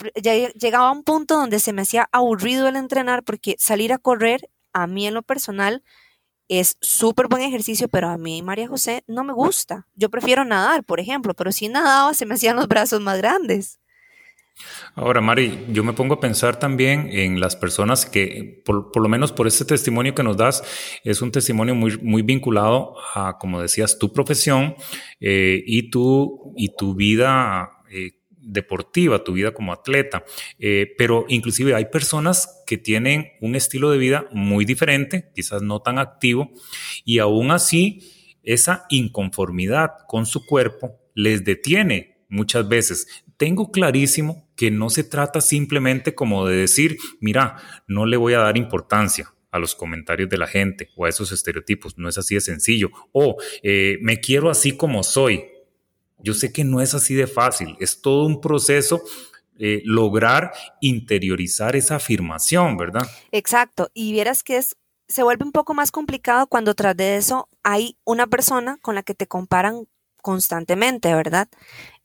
llegaba 0.56 0.90
a 0.90 0.92
un 0.92 1.04
punto 1.04 1.36
donde 1.38 1.60
se 1.60 1.72
me 1.72 1.84
hacía 1.84 2.10
aburrido 2.12 2.68
el 2.68 2.76
entrenar 2.76 3.24
porque 3.24 3.56
salir 3.60 3.94
a 3.94 4.00
correr, 4.00 4.50
a 4.74 4.88
mí 4.88 5.08
en 5.08 5.14
lo 5.14 5.22
personal, 5.22 5.84
es 6.50 6.78
súper 6.82 7.28
buen 7.28 7.44
ejercicio, 7.44 7.88
pero 7.88 8.10
a 8.10 8.18
mí, 8.18 8.42
María 8.42 8.68
José, 8.68 9.04
no 9.08 9.24
me 9.24 9.34
gusta. 9.34 9.88
Yo 9.96 10.10
prefiero 10.10 10.44
nadar, 10.46 10.84
por 10.84 11.00
ejemplo, 11.00 11.34
pero 11.34 11.52
si 11.52 11.70
nadaba 11.70 12.14
se 12.14 12.26
me 12.26 12.34
hacían 12.34 12.58
los 12.58 12.68
brazos 12.68 13.00
más 13.02 13.18
grandes. 13.20 13.81
Ahora, 14.96 15.22
Mari, 15.22 15.65
yo 15.70 15.84
me 15.84 15.93
pongo 15.93 16.15
a 16.15 16.20
pensar 16.20 16.60
también 16.60 17.10
en 17.12 17.39
las 17.39 17.55
personas 17.55 18.05
que, 18.05 18.62
por, 18.65 18.96
lo 18.96 19.10
menos 19.10 19.31
por 19.31 19.48
este 19.48 19.65
testimonio 19.65 20.13
que 20.13 20.24
nos 20.24 20.38
das, 20.38 20.63
es 21.03 21.22
un 21.22 21.31
testimonio 21.31 21.75
muy, 21.75 21.98
muy 21.98 22.22
vinculado 22.22 22.96
a, 23.15 23.38
como 23.38 23.62
decías, 23.62 23.98
tu 23.98 24.12
profesión 24.12 24.75
eh, 25.20 25.63
y, 25.65 25.89
tu, 25.89 26.53
y 26.58 26.75
tu 26.75 26.93
vida 26.96 27.72
eh, 27.89 28.22
deportiva, 28.41 29.24
tu 29.24 29.34
vida 29.34 29.53
como 29.53 29.72
atleta, 29.72 30.25
eh, 30.60 30.93
pero 30.98 31.25
inclusive 31.29 31.74
hay 31.75 31.86
personas 31.86 32.63
que 32.65 32.77
tienen 32.77 33.31
un 33.39 33.55
estilo 33.55 33.91
de 33.91 33.98
vida 33.98 34.25
muy 34.31 34.65
diferente, 34.65 35.31
quizás 35.34 35.62
no 35.62 35.81
tan 35.81 36.00
activo, 36.00 36.51
y 37.05 37.20
aún 37.20 37.51
así 37.51 38.38
esa 38.43 38.86
inconformidad 38.89 39.91
con 40.08 40.25
su 40.25 40.46
cuerpo 40.46 41.00
les 41.13 41.43
detiene 41.46 42.25
muchas 42.29 42.67
veces. 42.67 43.24
Tengo 43.41 43.71
clarísimo 43.71 44.48
que 44.55 44.69
no 44.69 44.91
se 44.91 45.03
trata 45.03 45.41
simplemente 45.41 46.13
como 46.13 46.45
de 46.45 46.57
decir, 46.57 47.00
mira, 47.21 47.57
no 47.88 48.05
le 48.05 48.15
voy 48.15 48.36
a 48.36 48.38
dar 48.38 48.55
importancia, 48.55 49.33
a 49.50 49.57
los 49.57 49.74
comentarios 49.74 50.29
de 50.29 50.38
la 50.38 50.45
gente 50.45 50.89
o 50.95 51.05
a 51.05 51.10
esos 51.10 51.31
estereotipos. 51.31 51.98
No 51.98 52.07
es 52.07 52.19
así 52.19 52.36
de 52.36 52.41
sencillo. 52.41 52.91
O 53.13 53.38
eh, 53.63 53.98
me 54.03 54.19
quiero 54.19 54.51
así 54.51 54.77
como 54.77 55.01
soy. 55.01 55.45
Yo 56.19 56.36
sé 56.36 56.53
que 56.53 56.63
no 56.63 56.81
es 56.81 56.93
así 56.93 57.15
de 57.15 57.25
fácil, 57.25 57.75
es 57.79 58.03
todo 58.03 58.27
un 58.27 58.41
proceso 58.41 59.01
eh, 59.57 59.81
lograr 59.86 60.51
interiorizar 60.79 61.75
esa 61.75 61.95
afirmación, 61.95 62.77
¿verdad? 62.77 63.10
Exacto, 63.31 63.89
y 63.95 64.12
vieras 64.12 64.43
que 64.43 64.57
es, 64.57 64.75
se 65.07 65.24
vuelve 65.24 65.45
un 65.45 65.51
poco 65.51 65.74
más 65.74 65.89
complicado 65.89 66.45
cuando 66.45 66.75
tras 66.75 66.95
de 66.95 67.15
eso 67.17 67.50
hay 67.63 67.98
una 68.03 68.27
persona 68.27 68.77
con 68.83 68.93
la 68.93 69.01
que 69.01 69.15
te 69.15 69.25
comparan 69.25 69.88
constantemente, 70.21 71.13
¿verdad? 71.13 71.50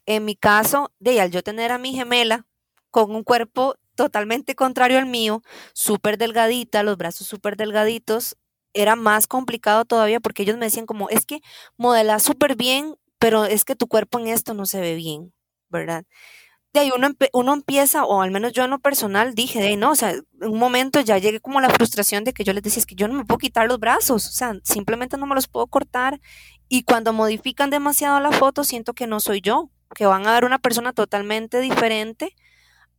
En 0.06 0.24
mi 0.24 0.36
caso, 0.36 0.92
de 1.00 1.20
al 1.20 1.30
yo 1.30 1.42
tener 1.42 1.72
a 1.72 1.78
mi 1.78 1.92
gemela 1.92 2.46
con 2.90 3.14
un 3.14 3.24
cuerpo 3.24 3.76
totalmente 3.96 4.54
contrario 4.54 4.98
al 4.98 5.06
mío, 5.06 5.42
súper 5.74 6.18
delgadita, 6.18 6.82
los 6.82 6.96
brazos 6.96 7.26
súper 7.26 7.56
delgaditos, 7.56 8.36
era 8.74 8.94
más 8.94 9.26
complicado 9.26 9.84
todavía 9.84 10.20
porque 10.20 10.42
ellos 10.42 10.56
me 10.58 10.66
decían 10.66 10.86
como, 10.86 11.08
es 11.08 11.26
que 11.26 11.40
modela 11.76 12.18
súper 12.18 12.56
bien, 12.56 12.96
pero 13.18 13.46
es 13.46 13.64
que 13.64 13.74
tu 13.74 13.88
cuerpo 13.88 14.18
en 14.18 14.28
esto 14.28 14.54
no 14.54 14.66
se 14.66 14.80
ve 14.80 14.94
bien, 14.94 15.32
¿verdad? 15.70 16.04
De 16.72 16.80
ahí 16.80 16.90
uno, 16.94 17.08
uno 17.32 17.54
empieza, 17.54 18.04
o 18.04 18.20
al 18.22 18.30
menos 18.30 18.52
yo 18.52 18.64
en 18.64 18.70
lo 18.70 18.78
personal 18.78 19.34
dije, 19.34 19.60
de 19.60 19.68
ahí 19.68 19.76
no, 19.76 19.92
o 19.92 19.94
sea, 19.94 20.10
en 20.12 20.24
un 20.40 20.58
momento 20.58 21.00
ya 21.00 21.18
llegué 21.18 21.40
como 21.40 21.60
la 21.60 21.70
frustración 21.70 22.22
de 22.24 22.34
que 22.34 22.44
yo 22.44 22.52
les 22.52 22.62
decía, 22.62 22.80
es 22.80 22.86
que 22.86 22.94
yo 22.94 23.08
no 23.08 23.14
me 23.14 23.24
puedo 23.24 23.38
quitar 23.38 23.66
los 23.66 23.78
brazos, 23.80 24.26
o 24.26 24.30
sea, 24.30 24.54
simplemente 24.62 25.16
no 25.16 25.26
me 25.26 25.34
los 25.34 25.48
puedo 25.48 25.66
cortar. 25.68 26.20
Y 26.68 26.82
cuando 26.84 27.12
modifican 27.14 27.70
demasiado 27.70 28.20
la 28.20 28.32
foto, 28.32 28.62
siento 28.64 28.92
que 28.94 29.06
no 29.06 29.20
soy 29.20 29.40
yo, 29.40 29.70
que 29.94 30.06
van 30.06 30.26
a 30.26 30.32
ver 30.34 30.44
una 30.44 30.58
persona 30.58 30.92
totalmente 30.92 31.60
diferente 31.60 32.34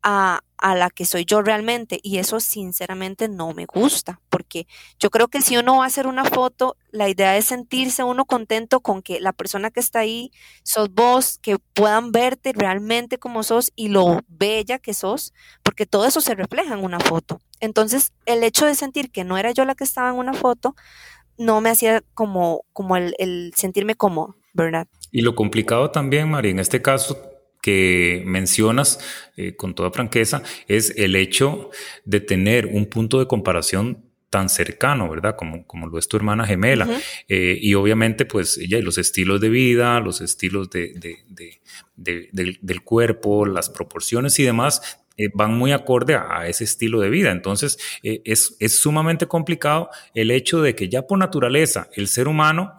a, 0.03 0.41
la 0.75 0.89
que 0.89 1.05
soy 1.05 1.25
yo 1.25 1.41
realmente 1.41 1.99
y 2.01 2.17
eso 2.17 2.39
sinceramente 2.39 3.27
no 3.27 3.53
me 3.53 3.65
gusta 3.65 4.19
porque 4.29 4.67
yo 4.99 5.09
creo 5.09 5.27
que 5.27 5.41
si 5.41 5.57
uno 5.57 5.77
va 5.77 5.83
a 5.83 5.87
hacer 5.87 6.07
una 6.07 6.25
foto 6.25 6.75
la 6.91 7.09
idea 7.09 7.37
es 7.37 7.45
sentirse 7.45 8.03
uno 8.03 8.25
contento 8.25 8.79
con 8.79 9.01
que 9.01 9.19
la 9.19 9.33
persona 9.33 9.69
que 9.69 9.79
está 9.79 9.99
ahí 9.99 10.31
sos 10.63 10.89
vos 10.93 11.39
que 11.41 11.57
puedan 11.73 12.11
verte 12.11 12.53
realmente 12.53 13.17
como 13.17 13.43
sos 13.43 13.71
y 13.75 13.89
lo 13.89 14.21
bella 14.27 14.79
que 14.79 14.93
sos 14.93 15.33
porque 15.61 15.85
todo 15.85 16.05
eso 16.05 16.21
se 16.21 16.35
refleja 16.35 16.73
en 16.73 16.83
una 16.83 16.99
foto. 16.99 17.39
Entonces 17.59 18.11
el 18.25 18.43
hecho 18.43 18.65
de 18.65 18.75
sentir 18.75 19.11
que 19.11 19.23
no 19.23 19.37
era 19.37 19.51
yo 19.51 19.63
la 19.65 19.75
que 19.75 19.83
estaba 19.83 20.09
en 20.09 20.15
una 20.15 20.33
foto 20.33 20.75
no 21.37 21.61
me 21.61 21.69
hacía 21.69 22.01
como 22.13 22.63
como 22.73 22.97
el, 22.97 23.13
el 23.19 23.53
sentirme 23.55 23.95
como 23.95 24.35
verdad 24.53 24.87
y 25.17 25.21
lo 25.21 25.33
complicado 25.33 25.89
también 25.89 26.29
María 26.29 26.51
en 26.51 26.59
este 26.59 26.79
caso 26.83 27.19
que 27.59 28.21
mencionas 28.23 28.99
eh, 29.35 29.55
con 29.55 29.73
toda 29.73 29.89
franqueza 29.89 30.43
es 30.67 30.93
el 30.95 31.15
hecho 31.15 31.71
de 32.05 32.19
tener 32.19 32.67
un 32.67 32.85
punto 32.85 33.17
de 33.17 33.25
comparación 33.25 34.05
tan 34.29 34.47
cercano, 34.47 35.09
¿verdad? 35.09 35.35
Como, 35.35 35.65
como 35.65 35.87
lo 35.87 35.97
es 35.97 36.07
tu 36.07 36.17
hermana 36.17 36.45
gemela. 36.45 36.87
Eh, 37.27 37.57
y 37.59 37.73
obviamente, 37.73 38.25
pues, 38.25 38.59
ella 38.59 38.77
y 38.77 38.83
los 38.83 38.99
estilos 38.99 39.41
de 39.41 39.49
vida, 39.49 39.99
los 40.01 40.21
estilos 40.21 40.69
de, 40.69 40.93
del, 41.95 42.83
cuerpo, 42.83 43.47
las 43.47 43.71
proporciones 43.71 44.37
y 44.37 44.43
demás, 44.43 44.99
eh, 45.17 45.29
van 45.33 45.57
muy 45.57 45.71
acorde 45.71 46.15
a, 46.15 46.47
ese 46.47 46.65
estilo 46.65 46.99
de 46.99 47.09
vida. 47.09 47.31
Entonces, 47.31 47.79
es, 48.03 48.55
es 48.59 48.77
sumamente 48.77 49.25
complicado 49.27 49.89
el 50.13 50.29
hecho 50.29 50.61
de 50.61 50.75
que 50.75 50.89
ya 50.89 51.07
por 51.07 51.17
naturaleza 51.17 51.89
el 51.95 52.07
ser 52.07 52.27
humano 52.27 52.75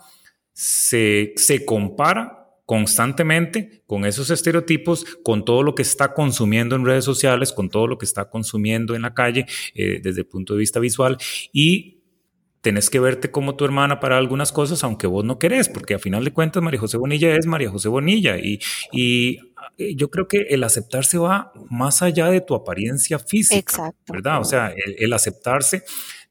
se, 0.58 1.34
se 1.36 1.64
compara 1.64 2.48
constantemente 2.66 3.84
con 3.86 4.04
esos 4.04 4.28
estereotipos, 4.30 5.06
con 5.22 5.44
todo 5.44 5.62
lo 5.62 5.76
que 5.76 5.82
está 5.82 6.14
consumiendo 6.14 6.74
en 6.74 6.84
redes 6.84 7.04
sociales, 7.04 7.52
con 7.52 7.70
todo 7.70 7.86
lo 7.86 7.96
que 7.96 8.04
está 8.04 8.28
consumiendo 8.28 8.96
en 8.96 9.02
la 9.02 9.14
calle 9.14 9.46
eh, 9.76 10.00
desde 10.02 10.22
el 10.22 10.26
punto 10.26 10.54
de 10.54 10.58
vista 10.58 10.80
visual. 10.80 11.16
Y 11.52 12.02
tenés 12.60 12.90
que 12.90 12.98
verte 12.98 13.30
como 13.30 13.54
tu 13.54 13.64
hermana 13.64 14.00
para 14.00 14.18
algunas 14.18 14.50
cosas, 14.50 14.82
aunque 14.82 15.06
vos 15.06 15.24
no 15.24 15.38
querés, 15.38 15.68
porque 15.68 15.94
a 15.94 16.00
final 16.00 16.24
de 16.24 16.32
cuentas 16.32 16.60
María 16.60 16.80
José 16.80 16.96
Bonilla 16.96 17.36
es 17.36 17.46
María 17.46 17.70
José 17.70 17.88
Bonilla. 17.88 18.36
Y, 18.36 18.58
y 18.90 19.38
eh, 19.76 19.94
yo 19.94 20.10
creo 20.10 20.26
que 20.26 20.38
el 20.50 20.64
aceptarse 20.64 21.18
va 21.18 21.52
más 21.70 22.02
allá 22.02 22.30
de 22.30 22.40
tu 22.40 22.56
apariencia 22.56 23.20
física, 23.20 23.94
¿verdad? 24.08 24.40
O 24.40 24.44
sea, 24.44 24.74
el 24.98 25.12
aceptarse 25.12 25.84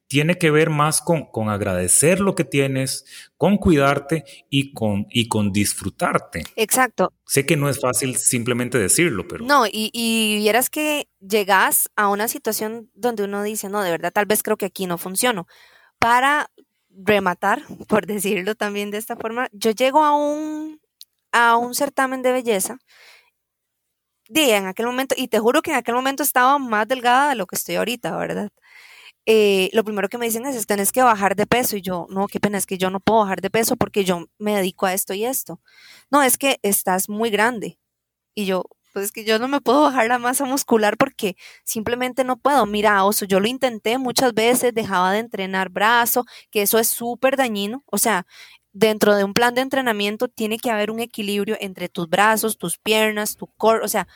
tiene 0.07 0.37
que 0.37 0.51
ver 0.51 0.69
más 0.69 1.01
con, 1.01 1.25
con, 1.25 1.49
agradecer 1.49 2.19
lo 2.19 2.35
que 2.35 2.45
tienes, 2.45 3.05
con 3.35 3.57
cuidarte 3.57 4.23
y 4.49 4.73
con, 4.73 5.05
y 5.09 5.27
con 5.27 5.51
disfrutarte. 5.51 6.43
Exacto. 6.55 7.13
Sé 7.25 7.45
que 7.45 7.57
no 7.57 7.69
es 7.69 7.79
fácil 7.79 8.15
simplemente 8.15 8.77
decirlo, 8.77 9.27
pero... 9.27 9.45
No, 9.45 9.65
y, 9.67 9.91
y 9.93 10.37
vieras 10.37 10.69
que 10.69 11.09
llegas 11.19 11.89
a 11.95 12.07
una 12.07 12.27
situación 12.27 12.89
donde 12.93 13.23
uno 13.23 13.43
dice, 13.43 13.69
no, 13.69 13.83
de 13.83 13.91
verdad, 13.91 14.13
tal 14.13 14.25
vez 14.25 14.43
creo 14.43 14.57
que 14.57 14.65
aquí 14.65 14.87
no 14.87 14.97
funciono. 14.97 15.47
Para 15.99 16.49
rematar, 16.89 17.63
por 17.87 18.05
decirlo 18.05 18.55
también 18.55 18.91
de 18.91 18.97
esta 18.97 19.17
forma, 19.17 19.47
yo 19.51 19.71
llego 19.71 20.03
a 20.03 20.15
un, 20.15 20.79
a 21.31 21.57
un 21.57 21.75
certamen 21.75 22.21
de 22.21 22.31
belleza 22.31 22.77
de 24.29 24.55
en 24.55 24.65
aquel 24.65 24.85
momento, 24.85 25.15
y 25.17 25.27
te 25.27 25.39
juro 25.39 25.61
que 25.61 25.71
en 25.71 25.77
aquel 25.77 25.95
momento 25.95 26.23
estaba 26.23 26.57
más 26.57 26.87
delgada 26.87 27.29
de 27.29 27.35
lo 27.35 27.45
que 27.45 27.55
estoy 27.55 27.75
ahorita, 27.75 28.15
¿verdad? 28.17 28.49
Eh, 29.29 29.69
lo 29.73 29.83
primero 29.83 30.07
que 30.07 30.17
me 30.17 30.25
dicen 30.25 30.45
es, 30.45 30.65
tenés 30.65 30.91
que 30.93 31.03
bajar 31.03 31.35
de 31.35 31.45
peso. 31.45 31.75
Y 31.77 31.81
yo, 31.81 32.07
no, 32.09 32.27
qué 32.27 32.39
pena, 32.39 32.57
es 32.57 32.65
que 32.65 32.77
yo 32.77 32.89
no 32.89 33.01
puedo 33.01 33.19
bajar 33.19 33.41
de 33.41 33.49
peso 33.49 33.75
porque 33.75 34.05
yo 34.05 34.25
me 34.39 34.55
dedico 34.55 34.85
a 34.87 34.93
esto 34.93 35.13
y 35.13 35.25
esto. 35.25 35.61
No, 36.09 36.23
es 36.23 36.37
que 36.37 36.59
estás 36.63 37.09
muy 37.09 37.29
grande. 37.29 37.77
Y 38.35 38.45
yo, 38.45 38.65
pues 38.93 39.07
es 39.07 39.11
que 39.11 39.25
yo 39.25 39.39
no 39.39 39.47
me 39.49 39.61
puedo 39.61 39.81
bajar 39.81 40.07
la 40.07 40.19
masa 40.19 40.45
muscular 40.45 40.97
porque 40.97 41.35
simplemente 41.65 42.23
no 42.23 42.37
puedo. 42.37 42.65
Mira, 42.65 43.03
oso, 43.05 43.25
yo 43.25 43.39
lo 43.41 43.47
intenté 43.47 43.97
muchas 43.97 44.33
veces, 44.33 44.73
dejaba 44.73 45.11
de 45.13 45.19
entrenar 45.19 45.69
brazo, 45.69 46.25
que 46.51 46.61
eso 46.63 46.79
es 46.79 46.87
súper 46.87 47.37
dañino. 47.37 47.83
O 47.87 47.97
sea, 47.97 48.25
dentro 48.73 49.15
de 49.15 49.23
un 49.25 49.33
plan 49.33 49.55
de 49.55 49.61
entrenamiento 49.61 50.29
tiene 50.29 50.57
que 50.57 50.71
haber 50.71 50.91
un 50.91 50.99
equilibrio 51.01 51.57
entre 51.59 51.89
tus 51.89 52.07
brazos, 52.09 52.57
tus 52.57 52.77
piernas, 52.77 53.35
tu 53.35 53.47
core, 53.57 53.83
o 53.83 53.87
sea, 53.89 54.07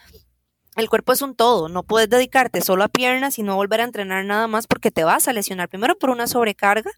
el 0.78 0.90
cuerpo 0.90 1.12
es 1.14 1.22
un 1.22 1.36
todo, 1.36 1.68
no 1.70 1.84
puedes 1.84 2.10
dedicarte 2.10 2.62
solo 2.62 2.84
a 2.84 2.88
piernas 2.88 3.38
y 3.40 3.44
no 3.44 3.56
volver 3.56 3.82
a 3.82 3.84
entrenar 3.84 4.24
nada 4.26 4.48
más 4.48 4.68
porque 4.68 4.90
te 4.92 5.04
vas 5.04 5.28
a 5.28 5.34
lesionar. 5.34 5.68
Primero 5.70 5.98
por 5.98 6.10
una 6.10 6.28
sobrecarga 6.28 6.92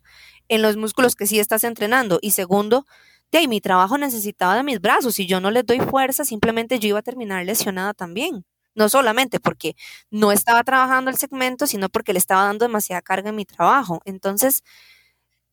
en 0.47 0.61
los 0.61 0.77
músculos 0.77 1.15
que 1.15 1.25
sí 1.27 1.39
estás 1.39 1.63
entrenando 1.63 2.19
y 2.21 2.31
segundo, 2.31 2.85
de 3.31 3.39
ahí 3.39 3.47
mi 3.47 3.61
trabajo 3.61 3.97
necesitaba 3.97 4.55
de 4.55 4.63
mis 4.63 4.79
brazos 4.79 5.17
y 5.19 5.25
yo 5.27 5.41
no 5.41 5.49
les 5.51 5.65
doy 5.65 5.79
fuerza, 5.79 6.23
simplemente 6.25 6.79
yo 6.79 6.89
iba 6.89 6.99
a 6.99 7.01
terminar 7.03 7.43
lesionada 7.45 7.93
también. 7.93 8.45
No 8.75 8.89
solamente 8.89 9.39
porque 9.39 9.75
no 10.09 10.31
estaba 10.31 10.63
trabajando 10.63 11.11
el 11.11 11.17
segmento, 11.17 11.67
sino 11.67 11.89
porque 11.89 12.13
le 12.13 12.19
estaba 12.19 12.45
dando 12.45 12.65
demasiada 12.65 13.01
carga 13.03 13.29
en 13.29 13.35
mi 13.35 13.45
trabajo. 13.45 14.01
Entonces, 14.05 14.63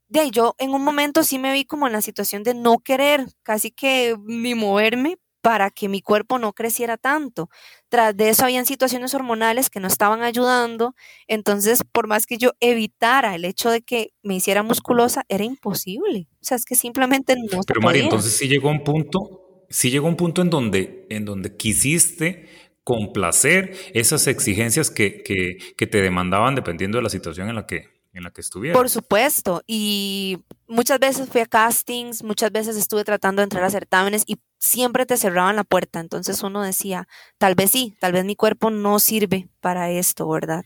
de 0.09 0.21
ahí 0.21 0.31
yo 0.31 0.55
en 0.59 0.71
un 0.75 0.83
momento 0.83 1.23
sí 1.23 1.39
me 1.39 1.53
vi 1.53 1.65
como 1.65 1.87
en 1.87 1.93
la 1.93 2.03
situación 2.03 2.43
de 2.43 2.55
no 2.55 2.79
querer 2.79 3.27
casi 3.43 3.71
que 3.71 4.17
ni 4.27 4.55
moverme 4.55 5.19
para 5.41 5.71
que 5.71 5.89
mi 5.89 6.03
cuerpo 6.03 6.39
no 6.39 6.53
creciera 6.53 6.97
tanto. 6.97 7.49
Tras 7.89 8.17
de 8.17 8.29
eso 8.29 8.45
habían 8.45 8.67
situaciones 8.67 9.15
hormonales 9.15 9.71
que 9.71 9.81
no 9.81 9.89
estaban 9.89 10.23
ayudando, 10.23 10.95
entonces 11.27 11.83
por 11.91 12.07
más 12.07 12.27
que 12.27 12.39
yo 12.39 12.53
evitara 12.61 13.35
el 13.35 13.45
hecho 13.45 13.71
de 13.71 13.83
que 13.83 14.13
me 14.23 14.37
hiciera 14.37 14.63
musculosa, 14.63 15.25
era 15.29 15.45
imposible. 15.45 16.29
O 16.35 16.45
sea, 16.45 16.57
es 16.57 16.65
que 16.65 16.75
simplemente 16.75 17.35
no 17.37 17.63
Pero 17.67 17.81
María, 17.81 18.05
entonces 18.05 18.37
sí 18.37 18.49
llegó 18.49 18.71
un 18.71 18.85
punto, 18.85 19.65
sí 19.69 19.91
llegó 19.91 20.09
un 20.09 20.17
punto 20.17 20.43
en 20.43 20.51
donde, 20.51 21.07
en 21.11 21.25
donde 21.25 21.57
quisiste 21.57 22.49
complacer 22.85 23.75
esas 23.95 24.27
exigencias 24.27 24.91
que, 24.91 25.23
que, 25.23 25.59
que 25.77 25.87
te 25.87 26.01
demandaban 26.01 26.55
dependiendo 26.55 26.99
de 26.99 27.03
la 27.03 27.11
situación 27.11 27.49
en 27.49 27.55
la 27.55 27.67
que 27.67 28.00
en 28.13 28.25
la 28.25 28.31
que 28.31 28.41
estuviera. 28.41 28.77
Por 28.77 28.89
supuesto, 28.89 29.63
y 29.67 30.39
muchas 30.67 30.99
veces 30.99 31.29
fui 31.29 31.41
a 31.41 31.47
castings, 31.47 32.23
muchas 32.23 32.51
veces 32.51 32.77
estuve 32.77 33.05
tratando 33.05 33.41
de 33.41 33.45
entrar 33.45 33.65
a 33.65 33.71
certámenes 33.71 34.25
y 34.27 34.39
siempre 34.59 35.07
te 35.07 35.17
cerraban 35.17 35.57
la 35.57 35.65
puerta, 35.65 36.01
entonces 36.01 36.43
uno 36.43 36.63
decía, 36.63 37.07
tal 37.39 37.55
vez 37.55 37.71
sí, 37.71 37.97
tal 38.01 38.13
vez 38.13 38.25
mi 38.25 38.37
cuerpo 38.37 38.71
no 38.71 38.99
sirve 38.99 39.49
para 39.61 39.91
esto, 39.91 40.29
¿verdad? 40.29 40.65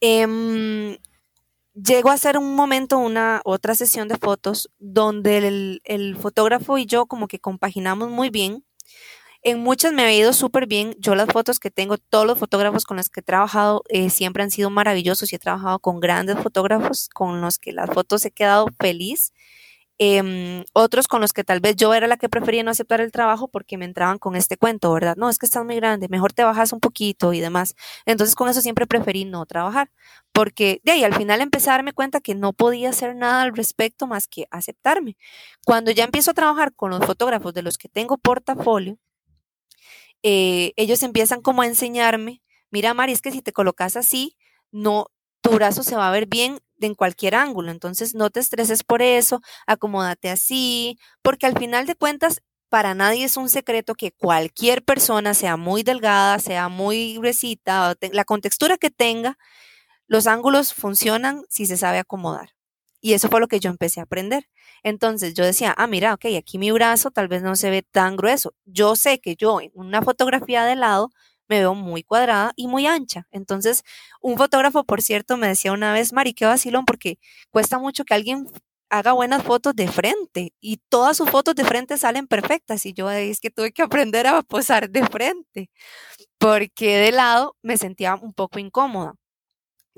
Eh, 0.00 0.98
llego 1.74 2.10
a 2.10 2.14
hacer 2.14 2.38
un 2.38 2.54
momento 2.54 2.98
una 2.98 3.40
otra 3.44 3.74
sesión 3.74 4.08
de 4.08 4.16
fotos 4.16 4.70
donde 4.78 5.38
el, 5.38 5.80
el 5.84 6.16
fotógrafo 6.16 6.78
y 6.78 6.86
yo 6.86 7.06
como 7.06 7.28
que 7.28 7.38
compaginamos 7.38 8.10
muy 8.10 8.30
bien 8.30 8.64
en 9.42 9.60
muchas 9.60 9.92
me 9.92 10.02
ha 10.02 10.12
ido 10.12 10.32
súper 10.32 10.66
bien. 10.66 10.94
Yo 10.98 11.14
las 11.14 11.28
fotos 11.28 11.58
que 11.60 11.70
tengo, 11.70 11.98
todos 11.98 12.26
los 12.26 12.38
fotógrafos 12.38 12.84
con 12.84 12.96
los 12.96 13.08
que 13.10 13.20
he 13.20 13.22
trabajado 13.22 13.82
eh, 13.88 14.10
siempre 14.10 14.42
han 14.42 14.50
sido 14.50 14.70
maravillosos 14.70 15.32
y 15.32 15.36
he 15.36 15.38
trabajado 15.38 15.78
con 15.78 16.00
grandes 16.00 16.38
fotógrafos 16.38 17.08
con 17.08 17.40
los 17.40 17.58
que 17.58 17.72
las 17.72 17.90
fotos 17.90 18.24
he 18.24 18.30
quedado 18.30 18.66
feliz. 18.78 19.32
Em, 20.00 20.64
otros 20.74 21.08
con 21.08 21.20
los 21.20 21.32
que 21.32 21.42
tal 21.42 21.58
vez 21.58 21.74
yo 21.74 21.92
era 21.92 22.06
la 22.06 22.16
que 22.16 22.28
prefería 22.28 22.62
no 22.62 22.70
aceptar 22.70 23.00
el 23.00 23.10
trabajo 23.10 23.48
porque 23.48 23.76
me 23.76 23.84
entraban 23.84 24.18
con 24.18 24.36
este 24.36 24.56
cuento, 24.56 24.92
¿verdad? 24.92 25.16
No, 25.16 25.28
es 25.28 25.38
que 25.38 25.46
estás 25.46 25.64
muy 25.64 25.74
grande, 25.74 26.06
mejor 26.08 26.32
te 26.32 26.44
bajas 26.44 26.72
un 26.72 26.78
poquito 26.78 27.32
y 27.32 27.40
demás. 27.40 27.74
Entonces 28.06 28.36
con 28.36 28.48
eso 28.48 28.60
siempre 28.60 28.86
preferí 28.86 29.24
no 29.24 29.44
trabajar, 29.44 29.90
porque 30.32 30.80
de 30.84 30.92
ahí 30.92 31.02
al 31.04 31.14
final 31.14 31.40
empecé 31.40 31.70
a 31.70 31.72
darme 31.72 31.92
cuenta 31.92 32.20
que 32.20 32.36
no 32.36 32.52
podía 32.52 32.90
hacer 32.90 33.16
nada 33.16 33.42
al 33.42 33.56
respecto 33.56 34.06
más 34.06 34.28
que 34.28 34.46
aceptarme. 34.52 35.16
Cuando 35.64 35.90
ya 35.90 36.04
empiezo 36.04 36.30
a 36.30 36.34
trabajar 36.34 36.74
con 36.74 36.90
los 36.90 37.04
fotógrafos 37.04 37.52
de 37.54 37.62
los 37.62 37.76
que 37.76 37.88
tengo 37.88 38.18
portafolio, 38.18 38.98
eh, 40.22 40.72
ellos 40.76 41.02
empiezan 41.02 41.42
como 41.42 41.62
a 41.62 41.66
enseñarme, 41.66 42.42
mira 42.70 42.94
Mari, 42.94 43.12
es 43.12 43.22
que 43.22 43.30
si 43.30 43.42
te 43.42 43.52
colocas 43.52 43.96
así, 43.96 44.36
no, 44.70 45.06
tu 45.40 45.50
brazo 45.50 45.82
se 45.82 45.96
va 45.96 46.08
a 46.08 46.12
ver 46.12 46.26
bien 46.26 46.58
en 46.80 46.94
cualquier 46.94 47.34
ángulo, 47.34 47.70
entonces 47.70 48.14
no 48.14 48.30
te 48.30 48.40
estreses 48.40 48.84
por 48.84 49.02
eso, 49.02 49.40
acomódate 49.66 50.30
así, 50.30 50.98
porque 51.22 51.46
al 51.46 51.58
final 51.58 51.86
de 51.86 51.94
cuentas, 51.94 52.42
para 52.68 52.94
nadie 52.94 53.24
es 53.24 53.36
un 53.36 53.48
secreto 53.48 53.94
que 53.94 54.12
cualquier 54.12 54.84
persona, 54.84 55.34
sea 55.34 55.56
muy 55.56 55.82
delgada, 55.82 56.38
sea 56.38 56.68
muy 56.68 57.16
gruesita, 57.16 57.94
la 58.12 58.24
contextura 58.24 58.76
que 58.76 58.90
tenga, 58.90 59.38
los 60.06 60.26
ángulos 60.26 60.74
funcionan 60.74 61.44
si 61.48 61.66
se 61.66 61.76
sabe 61.76 61.98
acomodar. 61.98 62.57
Y 63.00 63.12
eso 63.14 63.28
fue 63.28 63.40
lo 63.40 63.48
que 63.48 63.60
yo 63.60 63.70
empecé 63.70 64.00
a 64.00 64.04
aprender. 64.04 64.48
Entonces 64.82 65.34
yo 65.34 65.44
decía, 65.44 65.74
ah, 65.76 65.86
mira, 65.86 66.14
ok, 66.14 66.26
aquí 66.38 66.58
mi 66.58 66.70
brazo 66.72 67.10
tal 67.10 67.28
vez 67.28 67.42
no 67.42 67.56
se 67.56 67.70
ve 67.70 67.82
tan 67.82 68.16
grueso. 68.16 68.54
Yo 68.64 68.96
sé 68.96 69.20
que 69.20 69.36
yo 69.36 69.60
en 69.60 69.70
una 69.74 70.02
fotografía 70.02 70.64
de 70.64 70.76
lado 70.76 71.10
me 71.48 71.60
veo 71.60 71.74
muy 71.74 72.02
cuadrada 72.02 72.52
y 72.56 72.66
muy 72.68 72.86
ancha. 72.86 73.26
Entonces, 73.30 73.82
un 74.20 74.36
fotógrafo, 74.36 74.84
por 74.84 75.00
cierto, 75.02 75.36
me 75.36 75.48
decía 75.48 75.72
una 75.72 75.92
vez, 75.92 76.12
Mari, 76.12 76.34
qué 76.34 76.44
vacilón, 76.46 76.84
porque 76.84 77.18
cuesta 77.50 77.78
mucho 77.78 78.04
que 78.04 78.14
alguien 78.14 78.46
haga 78.90 79.12
buenas 79.12 79.42
fotos 79.42 79.74
de 79.76 79.88
frente 79.88 80.54
y 80.60 80.78
todas 80.88 81.16
sus 81.16 81.30
fotos 81.30 81.54
de 81.54 81.64
frente 81.64 81.98
salen 81.98 82.26
perfectas 82.26 82.86
y 82.86 82.94
yo 82.94 83.10
es 83.10 83.40
que 83.40 83.50
tuve 83.50 83.72
que 83.72 83.82
aprender 83.82 84.26
a 84.26 84.42
posar 84.42 84.90
de 84.90 85.04
frente 85.06 85.70
porque 86.38 86.98
de 86.98 87.12
lado 87.12 87.56
me 87.62 87.76
sentía 87.78 88.14
un 88.16 88.32
poco 88.34 88.58
incómoda. 88.58 89.14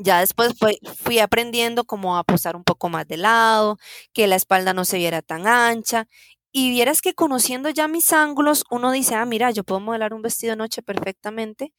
Ya 0.03 0.21
después 0.21 0.53
fui 0.97 1.19
aprendiendo 1.19 1.85
como 1.85 2.17
a 2.17 2.25
posar 2.25 2.57
un 2.57 2.65
poco 2.65 2.89
más 2.89 3.07
de 3.07 3.19
lado, 3.19 3.77
que 4.15 4.27
la 4.27 4.37
espalda 4.37 4.73
no 4.73 4.85
se 4.87 4.97
viera 4.99 5.21
tan 5.23 5.47
ancha. 5.47 6.07
Y 6.53 6.71
vieras 6.71 7.03
que 7.03 7.15
conociendo 7.15 7.69
ya 7.71 7.87
mis 7.87 8.13
ángulos, 8.13 8.65
uno 8.71 8.93
dice, 8.93 9.15
ah, 9.15 9.27
mira, 9.27 9.51
yo 9.51 9.63
puedo 9.65 9.81
modelar 9.81 10.15
un 10.15 10.23
vestido 10.23 10.53
de 10.53 10.57
noche 10.57 10.83
perfectamente 10.83 11.73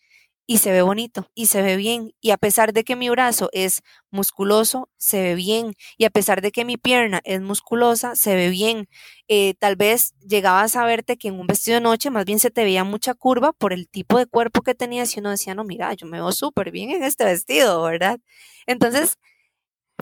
y 0.51 0.57
se 0.57 0.73
ve 0.73 0.81
bonito 0.81 1.31
y 1.33 1.45
se 1.45 1.61
ve 1.61 1.77
bien. 1.77 2.13
Y 2.19 2.31
a 2.31 2.37
pesar 2.37 2.73
de 2.73 2.83
que 2.83 2.97
mi 2.97 3.09
brazo 3.09 3.49
es 3.53 3.83
musculoso, 4.09 4.89
se 4.97 5.21
ve 5.21 5.35
bien. 5.35 5.75
Y 5.97 6.03
a 6.03 6.09
pesar 6.09 6.41
de 6.41 6.51
que 6.51 6.65
mi 6.65 6.75
pierna 6.75 7.21
es 7.23 7.39
musculosa, 7.39 8.17
se 8.17 8.35
ve 8.35 8.49
bien. 8.49 8.89
Eh, 9.29 9.53
tal 9.59 9.77
vez 9.77 10.13
llegabas 10.19 10.75
a 10.75 10.83
verte 10.83 11.15
que 11.15 11.29
en 11.29 11.39
un 11.39 11.47
vestido 11.47 11.75
de 11.75 11.81
noche 11.81 12.09
más 12.09 12.25
bien 12.25 12.37
se 12.37 12.51
te 12.51 12.65
veía 12.65 12.83
mucha 12.83 13.13
curva 13.13 13.53
por 13.53 13.71
el 13.71 13.87
tipo 13.87 14.17
de 14.17 14.25
cuerpo 14.25 14.61
que 14.61 14.75
tenías 14.75 15.15
y 15.15 15.21
uno 15.21 15.29
decía, 15.29 15.55
no, 15.55 15.63
mira, 15.63 15.93
yo 15.93 16.05
me 16.05 16.17
veo 16.17 16.33
súper 16.33 16.69
bien 16.71 16.91
en 16.91 17.03
este 17.03 17.23
vestido, 17.23 17.81
¿verdad? 17.83 18.19
Entonces, 18.67 19.17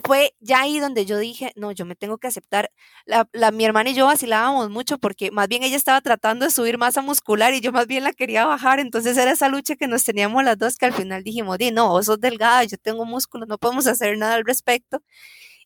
fue 0.03 0.35
ya 0.39 0.61
ahí 0.61 0.79
donde 0.79 1.05
yo 1.05 1.17
dije, 1.17 1.51
no, 1.55 1.71
yo 1.71 1.85
me 1.85 1.95
tengo 1.95 2.17
que 2.17 2.27
aceptar. 2.27 2.71
La, 3.05 3.27
la, 3.33 3.51
mi 3.51 3.65
hermana 3.65 3.89
y 3.91 3.93
yo 3.93 4.05
vacilábamos 4.05 4.69
mucho 4.69 4.97
porque 4.97 5.31
más 5.31 5.47
bien 5.47 5.63
ella 5.63 5.75
estaba 5.77 6.01
tratando 6.01 6.45
de 6.45 6.51
subir 6.51 6.77
masa 6.77 7.01
muscular 7.01 7.53
y 7.53 7.61
yo 7.61 7.71
más 7.71 7.87
bien 7.87 8.03
la 8.03 8.13
quería 8.13 8.45
bajar. 8.45 8.79
Entonces 8.79 9.17
era 9.17 9.31
esa 9.31 9.49
lucha 9.49 9.75
que 9.75 9.87
nos 9.87 10.03
teníamos 10.03 10.43
las 10.43 10.57
dos 10.57 10.77
que 10.77 10.85
al 10.85 10.93
final 10.93 11.23
dijimos, 11.23 11.57
di, 11.57 11.71
no, 11.71 11.89
vos 11.89 12.05
sos 12.07 12.19
delgada, 12.19 12.63
yo 12.63 12.77
tengo 12.77 13.05
músculos, 13.05 13.47
no 13.47 13.57
podemos 13.57 13.87
hacer 13.87 14.17
nada 14.17 14.35
al 14.35 14.45
respecto. 14.45 15.01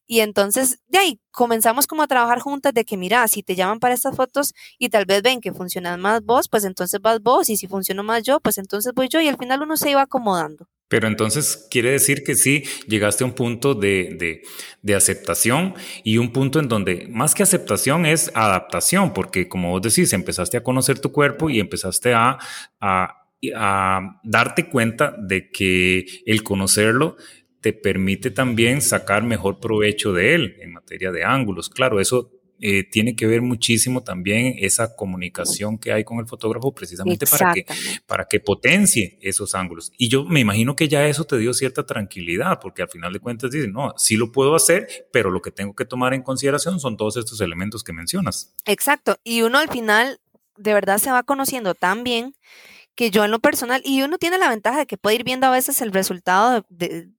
Y 0.05 0.19
entonces, 0.19 0.79
de 0.87 0.99
ahí 0.99 1.19
comenzamos 1.31 1.87
como 1.87 2.03
a 2.03 2.07
trabajar 2.07 2.39
juntas 2.39 2.73
de 2.73 2.83
que, 2.85 2.97
mira, 2.97 3.27
si 3.27 3.41
te 3.43 3.55
llaman 3.55 3.79
para 3.79 3.93
estas 3.93 4.15
fotos 4.15 4.53
y 4.77 4.89
tal 4.89 5.05
vez 5.05 5.21
ven 5.21 5.41
que 5.41 5.53
funcionas 5.53 5.97
más 5.97 6.23
vos, 6.23 6.49
pues 6.49 6.65
entonces 6.65 6.99
vas 7.01 7.21
vos, 7.21 7.49
y 7.49 7.57
si 7.57 7.67
funciono 7.67 8.03
más 8.03 8.23
yo, 8.23 8.39
pues 8.39 8.57
entonces 8.57 8.93
voy 8.93 9.07
yo, 9.07 9.21
y 9.21 9.27
al 9.27 9.37
final 9.37 9.61
uno 9.61 9.77
se 9.77 9.91
iba 9.91 10.01
acomodando. 10.01 10.67
Pero 10.93 11.07
entonces 11.07 11.67
quiere 11.71 11.89
decir 11.89 12.23
que 12.23 12.35
sí, 12.35 12.65
llegaste 12.87 13.23
a 13.23 13.27
un 13.27 13.33
punto 13.33 13.73
de, 13.73 14.43
de, 14.83 14.95
aceptación 14.95 15.73
y 16.03 16.19
un 16.19 16.31
punto 16.31 16.59
en 16.59 16.67
donde 16.67 17.07
más 17.09 17.33
que 17.33 17.41
aceptación 17.41 18.05
es 18.05 18.29
adaptación, 18.35 19.11
porque 19.11 19.49
como 19.49 19.71
vos 19.71 19.81
decís, 19.81 20.13
empezaste 20.13 20.57
a 20.57 20.61
conocer 20.61 20.99
tu 20.99 21.11
cuerpo 21.11 21.49
y 21.49 21.59
empezaste 21.59 22.13
a, 22.13 22.37
a, 22.79 23.25
a 23.55 24.19
darte 24.23 24.69
cuenta 24.69 25.15
de 25.17 25.49
que 25.49 26.05
el 26.27 26.43
conocerlo 26.43 27.17
te 27.63 27.71
permite 27.71 28.29
también 28.29 28.81
sacar 28.81 29.23
mejor 29.23 29.61
provecho 29.61 30.11
de 30.11 30.35
él 30.35 30.57
en 30.59 30.73
materia 30.73 31.13
de 31.13 31.23
ángulos. 31.23 31.69
Claro, 31.69 32.01
eso 32.01 32.29
eh, 32.59 32.83
tiene 32.83 33.15
que 33.15 33.25
ver 33.25 33.41
muchísimo 33.41 34.03
también 34.03 34.55
esa 34.57 34.97
comunicación 34.97 35.77
que 35.77 35.93
hay 35.93 36.03
con 36.03 36.19
el 36.19 36.27
fotógrafo 36.27 36.73
precisamente 36.73 37.25
para 37.25 37.53
que, 37.53 37.65
para 38.05 38.25
que 38.25 38.41
potencie 38.41 39.17
esos 39.21 39.55
ángulos. 39.55 39.93
Y 39.97 40.09
yo 40.09 40.25
me 40.25 40.41
imagino 40.41 40.75
que 40.75 40.89
ya 40.89 41.07
eso 41.07 41.23
te 41.23 41.37
dio 41.37 41.53
cierta 41.53 41.85
tranquilidad, 41.85 42.59
porque 42.61 42.81
al 42.81 42.89
final 42.89 43.13
de 43.13 43.21
cuentas 43.21 43.49
dices, 43.49 43.69
no, 43.71 43.93
sí 43.95 44.17
lo 44.17 44.33
puedo 44.33 44.55
hacer, 44.55 45.07
pero 45.13 45.31
lo 45.31 45.41
que 45.41 45.51
tengo 45.51 45.73
que 45.73 45.85
tomar 45.85 46.13
en 46.13 46.21
consideración 46.21 46.81
son 46.81 46.97
todos 46.97 47.15
estos 47.15 47.39
elementos 47.39 47.81
que 47.81 47.93
mencionas. 47.93 48.53
Exacto. 48.65 49.15
Y 49.23 49.43
uno 49.43 49.57
al 49.57 49.69
final 49.69 50.19
de 50.57 50.73
verdad 50.73 50.97
se 50.97 51.11
va 51.11 51.23
conociendo 51.23 51.75
tan 51.75 52.03
bien 52.03 52.35
que 52.95 53.11
yo 53.11 53.23
en 53.25 53.31
lo 53.31 53.39
personal, 53.39 53.81
y 53.85 54.01
uno 54.03 54.17
tiene 54.17 54.37
la 54.37 54.49
ventaja 54.49 54.79
de 54.79 54.85
que 54.85 54.97
puede 54.97 55.15
ir 55.17 55.23
viendo 55.23 55.47
a 55.47 55.51
veces 55.51 55.81
el 55.81 55.91
resultado 55.91 56.65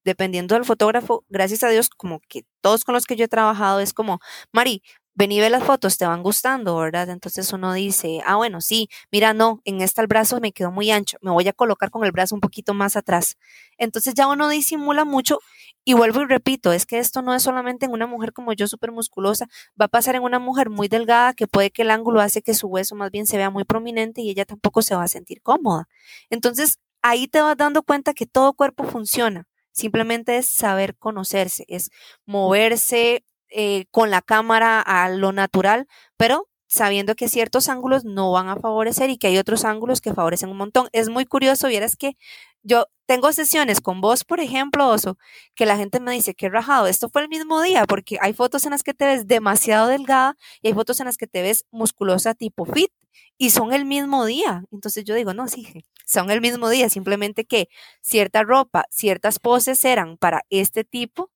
dependiendo 0.05 0.55
del 0.55 0.65
fotógrafo, 0.65 1.25
gracias 1.29 1.65
a 1.65 1.69
Dios, 1.69 1.89
como 1.91 2.21
que 2.29 2.45
todos 2.61 2.85
con 2.85 2.95
los 2.95 3.07
que 3.07 3.17
yo 3.17 3.25
he 3.25 3.29
trabajado 3.29 3.81
es 3.81 3.93
como, 3.93 4.21
Mari, 4.53 4.83
ven 5.15 5.33
y 5.33 5.41
ve 5.41 5.51
las 5.51 5.65
fotos, 5.65 5.97
te 5.99 6.07
van 6.07 6.23
gustando, 6.23 6.77
¿verdad? 6.77 7.09
Entonces 7.11 7.53
uno 7.53 7.73
dice, 7.73 8.21
ah, 8.27 8.37
bueno, 8.37 8.61
sí, 8.61 8.89
mira, 9.13 9.33
no, 9.35 9.61
en 9.65 9.81
esta 9.81 10.03
el 10.03 10.09
brazo 10.09 10.41
me 10.41 10.53
quedó 10.53 10.71
muy 10.73 10.91
ancho, 10.91 11.19
me 11.23 11.31
voy 11.31 11.47
a 11.49 11.53
colocar 11.53 11.91
con 11.91 12.05
el 12.05 12.13
brazo 12.13 12.35
un 12.35 12.41
poquito 12.41 12.75
más 12.75 12.97
atrás. 12.97 13.37
Entonces 13.79 14.15
ya 14.15 14.27
uno 14.29 14.49
disimula 14.49 15.05
mucho 15.05 15.39
y 15.85 15.95
vuelvo 15.95 16.23
y 16.23 16.27
repito, 16.27 16.73
es 16.73 16.87
que 16.87 16.99
esto 16.99 17.23
no 17.23 17.35
es 17.35 17.43
solamente 17.43 17.87
en 17.87 17.93
una 17.93 18.07
mujer 18.07 18.33
como 18.33 18.53
yo, 18.55 18.67
súper 18.67 18.91
musculosa, 18.93 19.47
va 19.81 19.87
a 19.87 19.89
pasar 19.89 20.17
en 20.17 20.23
una 20.23 20.39
mujer 20.39 20.71
muy 20.71 20.89
delgada 20.89 21.35
que 21.35 21.47
puede 21.47 21.71
que 21.71 21.83
el 21.83 21.91
ángulo 21.91 22.21
hace 22.21 22.43
que 22.43 22.55
su 22.55 22.69
hueso 22.69 22.95
más 22.97 23.11
bien 23.11 23.27
se 23.27 23.37
vea 23.37 23.51
muy 23.51 23.65
prominente 23.65 24.21
y 24.23 24.31
ella 24.31 24.45
tampoco 24.45 24.83
se 24.83 24.95
va 24.97 25.05
a 25.05 25.09
sentir 25.09 25.43
cómoda. 25.43 25.89
Entonces 26.31 26.79
ahí 27.03 27.29
te 27.29 27.41
vas 27.43 27.57
dando 27.57 27.83
cuenta 27.83 28.15
que 28.15 28.27
todo 28.27 28.55
cuerpo 28.55 28.85
funciona. 28.85 29.47
Simplemente 29.73 30.37
es 30.39 30.47
saber 30.49 30.97
conocerse, 30.97 31.65
es 31.69 31.91
moverse, 32.27 33.25
eh, 33.57 33.87
con 33.91 34.11
la 34.11 34.21
cámara 34.21 34.81
a 34.81 35.09
lo 35.09 35.33
natural, 35.33 35.87
pero 36.17 36.49
sabiendo 36.67 37.15
que 37.15 37.29
ciertos 37.29 37.69
ángulos 37.69 38.05
no 38.05 38.33
van 38.33 38.49
a 38.49 38.57
favorecer 38.57 39.09
y 39.11 39.17
que 39.17 39.29
hay 39.29 39.39
otros 39.39 39.65
ángulos 39.65 40.01
que 40.01 40.13
favorecen 40.13 40.51
un 40.51 40.57
montón. 40.57 40.89
Es 40.93 41.09
muy 41.09 41.25
curioso, 41.25 41.69
vieras 41.69 41.97
que 41.97 42.17
yo 42.65 42.87
tengo 43.07 43.33
sesiones 43.33 43.81
con 43.81 44.01
vos, 44.01 44.25
por 44.25 44.41
ejemplo, 44.41 44.89
Oso, 44.89 45.19
que 45.55 45.67
la 45.67 45.77
gente 45.77 46.01
me 46.01 46.13
dice 46.13 46.35
que 46.35 46.49
rajado, 46.49 46.87
esto 46.89 47.09
fue 47.09 47.23
el 47.23 47.29
mismo 47.29 47.63
día, 47.63 47.85
porque 47.87 48.19
hay 48.21 48.33
fotos 48.33 48.65
en 48.65 48.73
las 48.73 48.83
que 48.83 48.95
te 48.95 49.05
ves 49.05 49.29
demasiado 49.29 49.87
delgada 49.87 50.37
y 50.63 50.69
hay 50.69 50.75
fotos 50.75 50.99
en 51.01 51.07
las 51.07 51.17
que 51.17 51.27
te 51.27 51.43
ves 51.43 51.65
musculosa 51.71 52.35
tipo 52.35 52.65
fit 52.65 52.91
y 53.39 53.51
son 53.51 53.73
el 53.73 53.85
mismo 53.85 54.25
día. 54.25 54.65
Entonces 54.73 55.05
yo 55.05 55.15
digo, 55.15 55.35
no, 55.35 55.47
sí, 55.49 55.85
son 56.07 56.31
el 56.31 56.41
mismo 56.41 56.69
día, 56.71 56.89
simplemente 56.89 57.45
que 57.45 57.69
cierta 58.01 58.43
ropa, 58.43 58.85
ciertas 58.91 59.39
poses 59.39 59.85
eran 59.85 60.17
para 60.17 60.43
este 60.51 60.85
tipo 60.85 61.31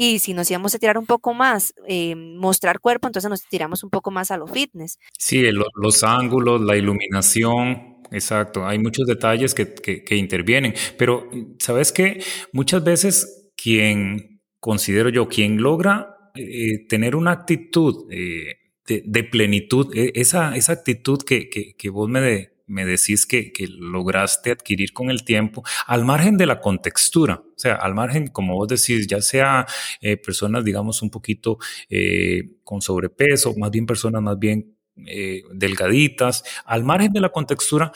y 0.00 0.20
si 0.20 0.32
nos 0.32 0.48
íbamos 0.48 0.72
a 0.76 0.78
tirar 0.78 0.96
un 0.96 1.06
poco 1.06 1.34
más, 1.34 1.74
eh, 1.88 2.14
mostrar 2.14 2.78
cuerpo, 2.78 3.08
entonces 3.08 3.28
nos 3.28 3.42
tiramos 3.42 3.82
un 3.82 3.90
poco 3.90 4.12
más 4.12 4.30
a 4.30 4.36
lo 4.36 4.46
fitness. 4.46 4.96
Sí, 5.18 5.42
los 5.50 6.04
ángulos, 6.04 6.60
la 6.60 6.76
iluminación, 6.76 7.96
exacto. 8.12 8.64
Hay 8.64 8.78
muchos 8.78 9.08
detalles 9.08 9.56
que, 9.56 9.74
que, 9.74 10.14
intervienen. 10.14 10.72
Pero, 10.96 11.28
¿sabes 11.58 11.90
qué? 11.90 12.22
Muchas 12.52 12.84
veces 12.84 13.50
quien, 13.56 14.40
considero 14.60 15.08
yo, 15.08 15.26
quien 15.26 15.60
logra 15.60 16.30
eh, 16.36 16.86
tener 16.88 17.16
una 17.16 17.32
actitud 17.32 18.06
eh, 18.12 18.54
de, 18.86 19.24
plenitud, 19.24 19.92
e, 19.96 20.12
esa, 20.14 20.54
esa 20.54 20.74
actitud 20.74 21.22
que, 21.24 21.48
que 21.48 21.90
vos 21.90 22.08
me, 22.08 22.20
de, 22.20 22.57
me 22.68 22.84
decís 22.84 23.26
que, 23.26 23.52
lograste 23.68 24.50
adquirir 24.50 24.92
con 24.92 25.10
el 25.10 25.24
tiempo, 25.24 25.64
al 25.86 26.04
margen 26.04 26.36
de 26.36 26.46
la 26.46 26.60
contextura, 26.60 27.42
o 27.44 27.58
sea, 27.58 27.74
al 27.74 27.94
margen, 27.94 28.28
como 28.28 28.54
vos 28.54 28.68
decís, 28.68 29.06
ya 29.06 29.20
sea 29.20 29.66
eh, 30.00 30.16
personas, 30.16 30.64
digamos, 30.64 31.02
un 31.02 31.10
poquito 31.10 31.58
eh, 31.88 32.58
con 32.62 32.80
sobrepeso, 32.80 33.54
más 33.56 33.70
bien 33.70 33.86
personas 33.86 34.22
más 34.22 34.38
bien 34.38 34.76
eh, 35.06 35.42
delgaditas, 35.52 36.44
al 36.64 36.84
margen 36.84 37.12
de 37.12 37.20
la 37.20 37.30
contextura, 37.30 37.92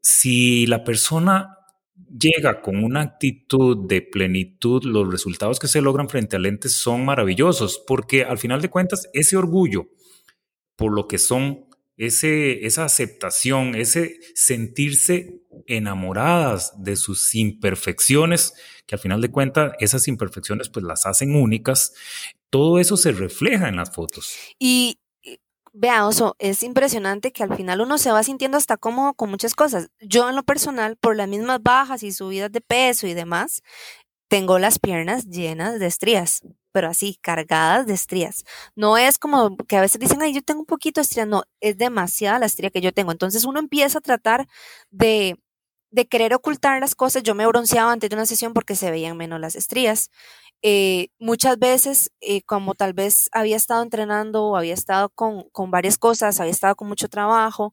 si 0.00 0.66
la 0.66 0.84
persona 0.84 1.56
llega 2.08 2.60
con 2.60 2.84
una 2.84 3.00
actitud 3.00 3.86
de 3.88 4.02
plenitud, 4.02 4.84
los 4.84 5.10
resultados 5.10 5.58
que 5.58 5.68
se 5.68 5.80
logran 5.80 6.08
frente 6.08 6.36
a 6.36 6.38
lentes 6.38 6.72
son 6.74 7.04
maravillosos, 7.04 7.82
porque 7.86 8.24
al 8.24 8.38
final 8.38 8.60
de 8.60 8.70
cuentas, 8.70 9.08
ese 9.12 9.36
orgullo 9.36 9.88
por 10.76 10.92
lo 10.92 11.08
que 11.08 11.18
son 11.18 11.66
ese, 11.96 12.66
esa 12.66 12.84
aceptación, 12.84 13.74
ese 13.74 14.18
sentirse 14.34 15.40
enamoradas 15.66 16.72
de 16.82 16.96
sus 16.96 17.34
imperfecciones, 17.34 18.54
que 18.86 18.94
al 18.94 19.00
final 19.00 19.20
de 19.20 19.30
cuentas 19.30 19.72
esas 19.80 20.06
imperfecciones 20.08 20.68
pues 20.68 20.84
las 20.84 21.06
hacen 21.06 21.34
únicas, 21.34 21.94
todo 22.50 22.78
eso 22.78 22.96
se 22.96 23.12
refleja 23.12 23.68
en 23.68 23.76
las 23.76 23.92
fotos. 23.94 24.36
Y 24.58 24.98
vea, 25.72 26.06
Oso, 26.06 26.36
es 26.38 26.62
impresionante 26.62 27.32
que 27.32 27.42
al 27.42 27.54
final 27.54 27.80
uno 27.80 27.98
se 27.98 28.10
va 28.10 28.22
sintiendo 28.22 28.56
hasta 28.56 28.76
cómodo 28.76 29.14
con 29.14 29.30
muchas 29.30 29.54
cosas. 29.54 29.90
Yo 30.00 30.28
en 30.28 30.36
lo 30.36 30.42
personal, 30.42 30.96
por 30.96 31.16
las 31.16 31.28
mismas 31.28 31.62
bajas 31.62 32.02
y 32.02 32.12
subidas 32.12 32.52
de 32.52 32.60
peso 32.60 33.06
y 33.06 33.14
demás, 33.14 33.62
tengo 34.28 34.58
las 34.58 34.78
piernas 34.78 35.26
llenas 35.28 35.78
de 35.78 35.86
estrías 35.86 36.42
pero 36.76 36.88
así, 36.88 37.18
cargadas 37.22 37.86
de 37.86 37.94
estrías. 37.94 38.44
No 38.74 38.98
es 38.98 39.16
como 39.16 39.56
que 39.56 39.78
a 39.78 39.80
veces 39.80 39.98
dicen, 39.98 40.20
ay, 40.20 40.34
yo 40.34 40.42
tengo 40.42 40.60
un 40.60 40.66
poquito 40.66 41.00
de 41.00 41.04
estrías. 41.04 41.26
No, 41.26 41.44
es 41.62 41.78
demasiada 41.78 42.38
la 42.38 42.44
estría 42.44 42.68
que 42.68 42.82
yo 42.82 42.92
tengo. 42.92 43.12
Entonces 43.12 43.46
uno 43.46 43.60
empieza 43.60 43.96
a 43.96 44.00
tratar 44.02 44.46
de, 44.90 45.40
de 45.90 46.06
querer 46.06 46.34
ocultar 46.34 46.78
las 46.80 46.94
cosas. 46.94 47.22
Yo 47.22 47.34
me 47.34 47.46
bronceaba 47.46 47.92
antes 47.92 48.10
de 48.10 48.16
una 48.16 48.26
sesión 48.26 48.52
porque 48.52 48.76
se 48.76 48.90
veían 48.90 49.16
menos 49.16 49.40
las 49.40 49.56
estrías. 49.56 50.10
Eh, 50.60 51.08
muchas 51.18 51.58
veces, 51.58 52.10
eh, 52.20 52.42
como 52.42 52.74
tal 52.74 52.92
vez 52.92 53.30
había 53.32 53.56
estado 53.56 53.82
entrenando 53.82 54.44
o 54.44 54.56
había 54.56 54.74
estado 54.74 55.08
con, 55.08 55.48
con 55.52 55.70
varias 55.70 55.96
cosas, 55.96 56.40
había 56.40 56.52
estado 56.52 56.76
con 56.76 56.88
mucho 56.88 57.08
trabajo, 57.08 57.72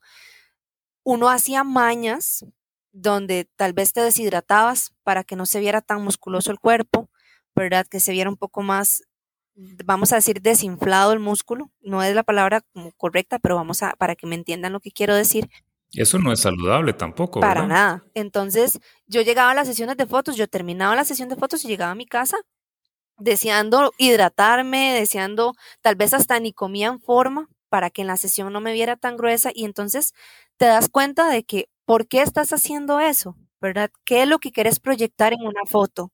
uno 1.03 1.29
hacía 1.29 1.63
mañas 1.63 2.45
donde 2.93 3.49
tal 3.57 3.73
vez 3.73 3.91
te 3.91 4.01
deshidratabas 4.01 4.93
para 5.03 5.25
que 5.25 5.35
no 5.35 5.45
se 5.45 5.59
viera 5.59 5.81
tan 5.81 6.01
musculoso 6.01 6.51
el 6.51 6.59
cuerpo 6.59 7.09
¿verdad? 7.55 7.85
Que 7.87 7.99
se 7.99 8.11
viera 8.11 8.29
un 8.29 8.37
poco 8.37 8.61
más, 8.61 9.03
vamos 9.85 10.11
a 10.11 10.15
decir, 10.15 10.41
desinflado 10.41 11.13
el 11.13 11.19
músculo. 11.19 11.71
No 11.81 12.03
es 12.03 12.15
la 12.15 12.23
palabra 12.23 12.61
como 12.73 12.91
correcta, 12.93 13.39
pero 13.39 13.55
vamos 13.55 13.83
a, 13.83 13.93
para 13.93 14.15
que 14.15 14.27
me 14.27 14.35
entiendan 14.35 14.73
lo 14.73 14.79
que 14.79 14.91
quiero 14.91 15.15
decir. 15.15 15.49
Eso 15.91 16.17
no 16.17 16.31
es 16.31 16.39
saludable 16.39 16.93
tampoco. 16.93 17.39
Para 17.39 17.67
nada. 17.67 18.03
Entonces, 18.15 18.79
yo 19.05 19.21
llegaba 19.21 19.51
a 19.51 19.53
las 19.53 19.67
sesiones 19.67 19.97
de 19.97 20.07
fotos, 20.07 20.35
yo 20.35 20.47
terminaba 20.47 20.95
la 20.95 21.05
sesión 21.05 21.29
de 21.29 21.35
fotos 21.35 21.63
y 21.63 21.67
llegaba 21.67 21.91
a 21.91 21.95
mi 21.95 22.07
casa 22.07 22.37
deseando 23.17 23.93
hidratarme, 23.99 24.93
deseando, 24.93 25.53
tal 25.81 25.95
vez 25.95 26.15
hasta 26.15 26.39
ni 26.39 26.51
comía 26.51 26.87
en 26.87 26.99
forma 26.99 27.47
para 27.69 27.91
que 27.91 28.01
en 28.01 28.07
la 28.07 28.17
sesión 28.17 28.51
no 28.51 28.59
me 28.59 28.73
viera 28.73 28.95
tan 28.97 29.17
gruesa 29.17 29.51
y 29.53 29.65
entonces 29.65 30.13
te 30.57 30.65
das 30.65 30.89
cuenta 30.89 31.29
de 31.29 31.43
que, 31.43 31.69
¿por 31.85 32.07
qué 32.07 32.21
estás 32.21 32.53
haciendo 32.53 32.99
eso? 32.99 33.37
¿Verdad? 33.61 33.91
¿Qué 34.05 34.23
es 34.23 34.27
lo 34.27 34.39
que 34.39 34.51
quieres 34.51 34.79
proyectar 34.79 35.33
en 35.33 35.45
una 35.45 35.65
foto? 35.65 36.11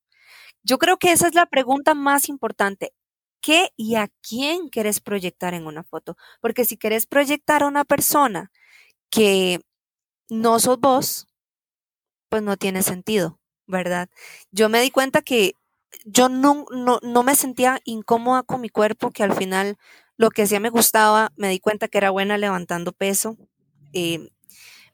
Yo 0.64 0.78
creo 0.80 0.98
que 0.98 1.12
esa 1.12 1.28
es 1.28 1.36
la 1.36 1.48
pregunta 1.48 1.96
más 1.96 2.30
importante. 2.30 2.94
¿Qué 3.42 3.70
y 3.78 3.96
a 3.96 4.10
quién 4.22 4.70
quieres 4.70 5.02
proyectar 5.02 5.54
en 5.54 5.68
una 5.68 5.84
foto? 5.84 6.18
Porque 6.42 6.66
si 6.66 6.78
quieres 6.78 7.06
proyectar 7.08 7.64
a 7.64 7.68
una 7.68 7.86
persona 7.86 8.52
que 9.12 9.62
no 10.30 10.60
sos 10.60 10.80
vos, 10.80 11.28
pues 12.30 12.44
no 12.44 12.58
tiene 12.58 12.84
sentido, 12.84 13.40
¿verdad? 13.68 14.10
Yo 14.52 14.70
me 14.70 14.82
di 14.82 14.92
cuenta 14.92 15.22
que 15.22 15.54
yo 16.06 16.30
no, 16.30 16.66
no, 16.72 17.24
me 17.24 17.36
sentía 17.36 17.80
incómoda 17.86 18.44
con 18.44 18.62
mi 18.62 18.70
cuerpo, 18.70 19.12
que 19.12 19.24
al 19.24 19.34
final 19.34 19.78
lo 20.18 20.30
que 20.30 20.44
hacía 20.44 20.60
me 20.60 20.70
gustaba, 20.70 21.32
me 21.36 21.50
di 21.50 21.60
cuenta 21.60 21.88
que 21.88 21.98
era 21.98 22.12
buena 22.12 22.38
levantando 22.38 22.94
peso. 22.94 23.38
Eh, 23.94 24.30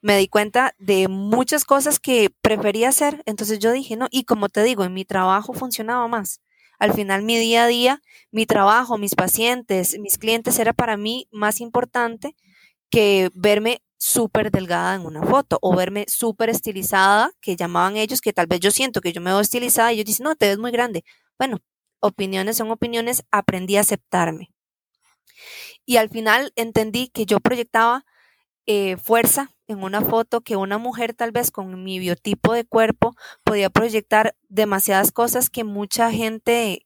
me 0.05 0.19
di 0.19 0.27
cuenta 0.27 0.75
de 0.77 1.07
muchas 1.07 1.65
cosas 1.65 1.99
que 1.99 2.29
prefería 2.41 2.89
hacer, 2.89 3.23
entonces 3.25 3.57
yo 3.57 3.71
dije, 3.71 3.95
no, 3.95 4.07
y 4.11 4.25
como 4.25 4.49
te 4.49 4.61
digo, 4.61 4.83
en 4.83 4.93
mi 4.93 5.03
trabajo 5.03 5.53
funcionaba 5.53 6.07
más. 6.07 6.41
Al 6.77 6.93
final 6.93 7.23
mi 7.23 7.39
día 7.39 7.63
a 7.63 7.67
día, 7.67 8.03
mi 8.29 8.45
trabajo, 8.45 8.99
mis 8.99 9.15
pacientes, 9.15 9.97
mis 9.97 10.19
clientes 10.19 10.59
era 10.59 10.73
para 10.73 10.95
mí 10.95 11.27
más 11.31 11.59
importante 11.59 12.35
que 12.91 13.31
verme 13.33 13.81
súper 13.97 14.51
delgada 14.51 14.93
en 14.93 15.07
una 15.07 15.23
foto 15.23 15.57
o 15.63 15.75
verme 15.75 16.05
súper 16.07 16.51
estilizada, 16.51 17.31
que 17.41 17.55
llamaban 17.55 17.97
ellos, 17.97 18.21
que 18.21 18.31
tal 18.31 18.45
vez 18.45 18.59
yo 18.59 18.69
siento 18.69 19.01
que 19.01 19.11
yo 19.11 19.21
me 19.21 19.31
veo 19.31 19.39
estilizada 19.39 19.91
y 19.91 19.95
ellos 19.95 20.05
dicen, 20.05 20.25
no, 20.25 20.35
te 20.35 20.49
ves 20.49 20.59
muy 20.59 20.69
grande. 20.69 21.03
Bueno, 21.39 21.61
opiniones 21.99 22.57
son 22.57 22.69
opiniones, 22.69 23.23
aprendí 23.31 23.77
a 23.77 23.81
aceptarme. 23.81 24.53
Y 25.83 25.97
al 25.97 26.09
final 26.09 26.53
entendí 26.55 27.07
que 27.07 27.25
yo 27.25 27.39
proyectaba 27.39 28.05
eh, 28.67 28.97
fuerza 28.97 29.54
en 29.67 29.84
una 29.84 30.01
foto 30.01 30.41
que 30.41 30.56
una 30.56 30.78
mujer 30.78 31.13
tal 31.13 31.32
vez 31.32 31.51
con 31.51 31.84
mi 31.84 31.99
biotipo 31.99 32.54
de 32.54 32.65
cuerpo 32.65 33.15
podía 33.43 33.69
proyectar 33.69 34.36
demasiadas 34.49 35.12
cosas 35.12 35.49
que 35.49 35.63
mucha 35.63 36.12
gente 36.12 36.86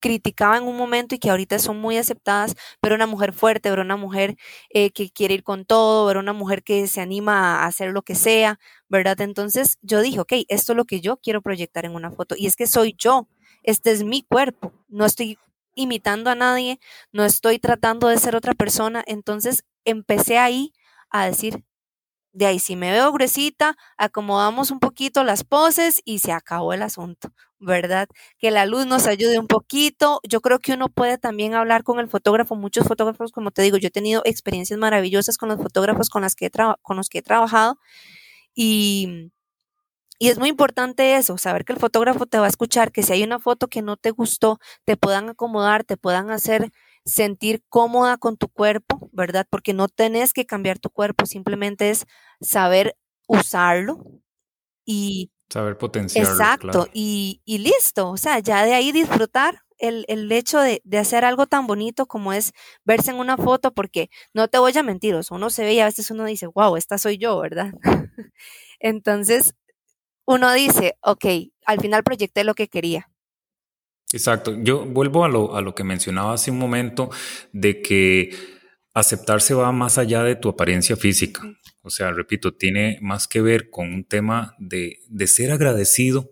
criticaba 0.00 0.56
en 0.58 0.64
un 0.64 0.76
momento 0.76 1.14
y 1.14 1.18
que 1.18 1.30
ahorita 1.30 1.58
son 1.58 1.78
muy 1.80 1.96
aceptadas, 1.96 2.54
pero 2.80 2.94
una 2.94 3.06
mujer 3.06 3.32
fuerte, 3.32 3.70
ver 3.70 3.80
una 3.80 3.96
mujer 3.96 4.36
eh, 4.70 4.90
que 4.90 5.10
quiere 5.10 5.34
ir 5.34 5.42
con 5.42 5.64
todo, 5.64 6.06
ver 6.06 6.18
una 6.18 6.32
mujer 6.32 6.62
que 6.62 6.86
se 6.86 7.00
anima 7.00 7.62
a 7.62 7.66
hacer 7.66 7.90
lo 7.92 8.02
que 8.02 8.14
sea, 8.14 8.58
¿verdad? 8.88 9.20
Entonces 9.20 9.78
yo 9.82 10.00
dije, 10.02 10.20
ok, 10.20 10.32
esto 10.48 10.72
es 10.72 10.76
lo 10.76 10.84
que 10.84 11.00
yo 11.00 11.16
quiero 11.16 11.42
proyectar 11.42 11.84
en 11.84 11.94
una 11.94 12.10
foto 12.10 12.34
y 12.38 12.46
es 12.46 12.56
que 12.56 12.66
soy 12.66 12.94
yo, 12.98 13.28
este 13.62 13.90
es 13.90 14.04
mi 14.04 14.22
cuerpo, 14.22 14.72
no 14.88 15.06
estoy 15.06 15.38
imitando 15.74 16.30
a 16.30 16.34
nadie, 16.34 16.78
no 17.12 17.24
estoy 17.24 17.58
tratando 17.58 18.08
de 18.08 18.18
ser 18.18 18.36
otra 18.36 18.54
persona, 18.54 19.02
entonces 19.06 19.64
empecé 19.84 20.38
ahí 20.38 20.72
a 21.10 21.26
decir, 21.26 21.64
de 22.36 22.44
ahí, 22.44 22.58
si 22.58 22.76
me 22.76 22.92
veo 22.92 23.12
gruesita, 23.12 23.76
acomodamos 23.96 24.70
un 24.70 24.78
poquito 24.78 25.24
las 25.24 25.42
poses 25.42 26.02
y 26.04 26.18
se 26.18 26.32
acabó 26.32 26.74
el 26.74 26.82
asunto, 26.82 27.30
¿verdad? 27.58 28.08
Que 28.38 28.50
la 28.50 28.66
luz 28.66 28.84
nos 28.84 29.06
ayude 29.06 29.38
un 29.38 29.46
poquito. 29.46 30.20
Yo 30.22 30.42
creo 30.42 30.58
que 30.58 30.74
uno 30.74 30.88
puede 30.90 31.16
también 31.16 31.54
hablar 31.54 31.82
con 31.82 31.98
el 31.98 32.08
fotógrafo. 32.08 32.54
Muchos 32.54 32.86
fotógrafos, 32.86 33.32
como 33.32 33.52
te 33.52 33.62
digo, 33.62 33.78
yo 33.78 33.88
he 33.88 33.90
tenido 33.90 34.20
experiencias 34.26 34.78
maravillosas 34.78 35.38
con 35.38 35.48
los 35.48 35.58
fotógrafos 35.62 36.10
con, 36.10 36.20
los 36.22 36.34
que 36.34 37.18
he 37.18 37.22
trabajado. 37.22 37.78
Y, 38.54 39.32
y 40.18 40.28
es 40.28 40.38
muy 40.38 40.50
importante 40.50 41.16
eso, 41.16 41.38
saber 41.38 41.64
que 41.64 41.72
el 41.72 41.78
fotógrafo 41.78 42.26
te 42.26 42.38
va 42.38 42.46
a 42.46 42.48
escuchar, 42.50 42.92
que 42.92 43.02
si 43.02 43.14
hay 43.14 43.22
una 43.24 43.38
foto 43.38 43.68
que 43.68 43.80
no 43.80 43.96
te 43.96 44.10
gustó, 44.10 44.58
te 44.84 44.98
puedan 44.98 45.30
acomodar, 45.30 45.84
te 45.84 45.96
puedan 45.96 46.30
hacer 46.30 46.70
sentir 47.06 47.62
cómoda 47.68 48.18
con 48.18 48.36
tu 48.36 48.48
cuerpo, 48.48 49.08
¿verdad? 49.12 49.46
Porque 49.48 49.72
no 49.72 49.88
tenés 49.88 50.32
que 50.32 50.44
cambiar 50.44 50.78
tu 50.78 50.90
cuerpo, 50.90 51.24
simplemente 51.24 51.88
es 51.88 52.04
saber 52.40 52.96
usarlo 53.26 54.04
y... 54.84 55.30
Saber 55.48 55.78
potenciarlo. 55.78 56.32
Exacto, 56.32 56.88
y, 56.92 57.40
y, 57.44 57.58
listo, 57.58 58.10
o 58.10 58.16
sea, 58.16 58.40
ya 58.40 58.66
de 58.66 58.74
ahí 58.74 58.90
disfrutar 58.90 59.62
el, 59.78 60.04
el 60.08 60.30
hecho 60.32 60.58
de, 60.58 60.82
de, 60.84 60.98
hacer 60.98 61.24
algo 61.24 61.46
tan 61.46 61.68
bonito 61.68 62.06
como 62.06 62.32
es 62.32 62.52
verse 62.84 63.12
en 63.12 63.18
una 63.18 63.36
foto, 63.36 63.72
porque 63.72 64.10
no 64.34 64.48
te 64.48 64.58
voy 64.58 64.76
a 64.76 64.82
mentir, 64.82 65.14
o 65.14 65.22
sea, 65.22 65.36
uno 65.36 65.48
se 65.50 65.64
ve 65.64 65.74
y 65.74 65.80
a 65.80 65.84
veces 65.84 66.10
uno 66.10 66.24
dice, 66.24 66.48
wow, 66.48 66.76
esta 66.76 66.98
soy 66.98 67.18
yo, 67.18 67.38
¿verdad? 67.38 67.72
Entonces, 68.80 69.54
uno 70.26 70.52
dice, 70.52 70.98
ok, 71.02 71.24
al 71.64 71.80
final 71.80 72.02
proyecté 72.02 72.42
lo 72.42 72.54
que 72.54 72.66
quería. 72.66 73.08
Exacto. 74.16 74.56
Yo 74.62 74.84
vuelvo 74.84 75.24
a 75.24 75.28
lo, 75.28 75.54
a 75.56 75.60
lo 75.60 75.74
que 75.74 75.84
mencionaba 75.84 76.32
hace 76.32 76.50
un 76.50 76.58
momento 76.58 77.10
de 77.52 77.82
que 77.82 78.30
aceptarse 78.94 79.52
va 79.52 79.70
más 79.72 79.98
allá 79.98 80.22
de 80.22 80.36
tu 80.36 80.48
apariencia 80.48 80.96
física. 80.96 81.42
O 81.82 81.90
sea, 81.90 82.12
repito, 82.12 82.54
tiene 82.54 82.98
más 83.02 83.28
que 83.28 83.42
ver 83.42 83.68
con 83.68 83.92
un 83.92 84.04
tema 84.04 84.54
de, 84.58 85.00
de 85.08 85.26
ser 85.26 85.52
agradecido. 85.52 86.30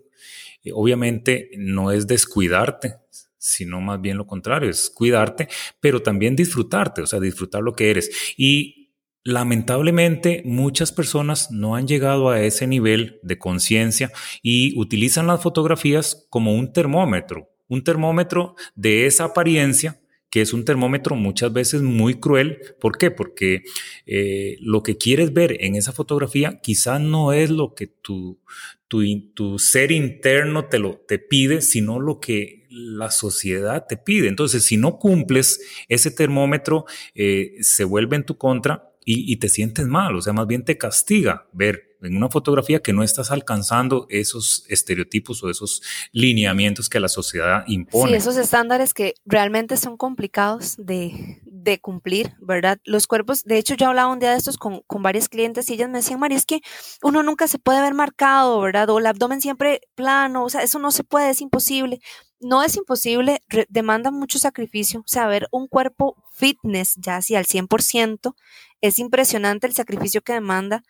Eh, 0.63 0.71
obviamente 0.73 1.51
no 1.57 1.91
es 1.91 2.07
descuidarte, 2.07 2.95
sino 3.37 3.81
más 3.81 4.01
bien 4.01 4.17
lo 4.17 4.25
contrario, 4.25 4.71
es 4.71 4.89
cuidarte, 4.89 5.47
pero 5.79 6.01
también 6.01 6.35
disfrutarte, 6.35 7.03
o 7.03 7.07
sea, 7.07 7.19
disfrutar 7.19 7.61
lo 7.61 7.73
que 7.73 7.91
eres. 7.91 8.09
Y 8.35 8.85
Lamentablemente, 9.27 10.43
muchas 10.45 10.91
personas 10.91 11.49
no 11.49 11.75
han 11.75 11.87
llegado 11.87 12.29
a 12.29 12.41
ese 12.41 12.67
nivel 12.67 13.19
de 13.23 13.39
conciencia 13.39 14.11
y 14.43 14.79
utilizan 14.79 15.25
las 15.25 15.41
fotografías 15.41 16.27
como 16.29 16.53
un 16.53 16.71
termómetro, 16.71 17.49
un 17.67 17.83
termómetro 17.83 18.55
de 18.75 19.05
esa 19.05 19.25
apariencia 19.25 19.99
que 20.35 20.41
es 20.41 20.51
un 20.51 20.65
termómetro 20.65 21.15
muchas 21.15 21.53
veces 21.53 21.81
muy 21.81 22.15
cruel. 22.15 22.59
¿Por 22.81 22.97
qué? 22.97 23.09
Porque 23.09 23.63
eh, 24.05 24.57
lo 24.59 24.83
que 24.83 24.97
quieres 24.97 25.31
ver 25.31 25.55
en 25.61 25.75
esa 25.75 25.93
fotografía 25.93 26.59
quizás 26.61 26.99
no 26.99 27.31
es 27.31 27.49
lo 27.49 27.73
que 27.73 27.87
tu, 27.87 28.41
tu, 28.89 29.59
ser 29.59 29.93
interno 29.93 30.65
te, 30.65 30.79
lo, 30.79 30.97
te 31.07 31.19
pide, 31.19 31.61
sino 31.61 32.01
lo 32.01 32.19
que 32.19 32.65
la 32.69 33.11
sociedad 33.11 33.85
te 33.87 33.95
pide. 33.95 34.27
Entonces, 34.27 34.65
si 34.65 34.75
no 34.75 34.99
cumples 34.99 35.61
ese 35.87 36.11
termómetro, 36.11 36.85
eh, 37.13 37.53
se 37.61 37.85
vuelve 37.85 38.17
en 38.17 38.25
tu 38.25 38.37
contra 38.37 38.91
y, 39.05 39.37
te 39.37 39.49
sientes 39.49 39.85
mal, 39.85 40.15
o 40.15 40.21
sea, 40.21 40.33
más 40.33 40.47
bien 40.47 40.65
te 40.65 40.77
castiga 40.79 41.47
ver 41.53 41.94
en 42.05 42.17
una 42.17 42.29
fotografía 42.29 42.79
que 42.79 42.93
no 42.93 43.03
estás 43.03 43.31
alcanzando 43.31 44.07
esos 44.09 44.65
estereotipos 44.69 45.43
o 45.43 45.49
esos 45.49 45.81
lineamientos 46.11 46.89
que 46.89 46.99
la 46.99 47.07
sociedad 47.07 47.63
impone. 47.67 48.11
Sí, 48.11 48.15
esos 48.15 48.37
estándares 48.37 48.93
que 48.93 49.15
realmente 49.25 49.77
son 49.77 49.97
complicados 49.97 50.75
de, 50.77 51.41
de 51.43 51.79
cumplir, 51.79 52.33
¿verdad? 52.39 52.79
Los 52.85 53.07
cuerpos, 53.07 53.43
de 53.43 53.57
hecho 53.57 53.75
yo 53.75 53.87
hablaba 53.87 54.11
un 54.11 54.19
día 54.19 54.31
de 54.31 54.37
estos 54.37 54.57
con, 54.57 54.81
con 54.87 55.01
varios 55.01 55.29
clientes 55.29 55.69
y 55.69 55.73
ellas 55.73 55.89
me 55.89 55.99
decían, 55.99 56.19
María, 56.19 56.37
es 56.37 56.45
que 56.45 56.61
uno 57.03 57.23
nunca 57.23 57.47
se 57.47 57.59
puede 57.59 57.81
ver 57.81 57.93
marcado, 57.93 58.59
¿verdad? 58.61 58.89
O 58.89 58.99
el 58.99 59.05
abdomen 59.05 59.41
siempre 59.41 59.81
plano, 59.95 60.45
o 60.45 60.49
sea, 60.49 60.61
eso 60.61 60.79
no 60.79 60.91
se 60.91 61.03
puede, 61.03 61.29
es 61.29 61.41
imposible 61.41 61.99
no 62.39 62.63
es 62.63 62.75
imposible, 62.75 63.41
demanda 63.69 64.11
mucho 64.11 64.39
sacrificio. 64.39 64.99
O 64.99 65.07
sea, 65.07 65.27
ver 65.27 65.47
un 65.51 65.67
cuerpo 65.67 66.15
fitness 66.31 66.95
ya 66.97 67.17
así 67.17 67.35
al 67.35 67.45
100%, 67.45 68.35
es 68.81 68.99
impresionante 68.99 69.67
el 69.67 69.73
sacrificio 69.73 70.21
que 70.21 70.33
demanda. 70.33 70.83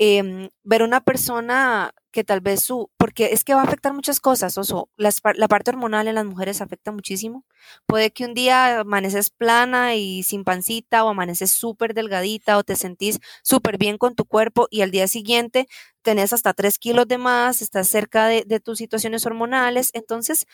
Em, 0.00 0.48
ver 0.62 0.82
una 0.84 1.00
persona 1.00 1.92
que 2.12 2.22
tal 2.22 2.40
vez 2.40 2.62
su, 2.62 2.88
porque 2.96 3.26
es 3.32 3.42
que 3.44 3.54
va 3.54 3.62
a 3.62 3.64
afectar 3.64 3.92
muchas 3.92 4.20
cosas, 4.20 4.56
oso, 4.56 4.90
la 4.96 5.48
parte 5.48 5.70
hormonal 5.70 6.06
en 6.08 6.14
las 6.14 6.24
mujeres 6.24 6.60
afecta 6.60 6.92
muchísimo. 6.92 7.44
Puede 7.86 8.12
que 8.12 8.24
un 8.24 8.32
día 8.32 8.80
amaneces 8.80 9.30
plana 9.30 9.96
y 9.96 10.22
sin 10.22 10.44
pancita 10.44 11.04
o 11.04 11.08
amaneces 11.08 11.50
súper 11.50 11.94
delgadita 11.94 12.58
o 12.58 12.62
te 12.64 12.76
sentís 12.76 13.18
súper 13.42 13.76
bien 13.76 13.98
con 13.98 14.14
tu 14.14 14.24
cuerpo 14.24 14.68
y 14.70 14.82
al 14.82 14.92
día 14.92 15.08
siguiente 15.08 15.66
tenés 16.02 16.32
hasta 16.32 16.54
3 16.54 16.78
kilos 16.78 17.08
de 17.08 17.18
más, 17.18 17.60
estás 17.60 17.88
cerca 17.88 18.28
de, 18.28 18.44
de 18.46 18.60
tus 18.60 18.78
situaciones 18.78 19.26
hormonales. 19.26 19.90
Entonces, 19.94 20.46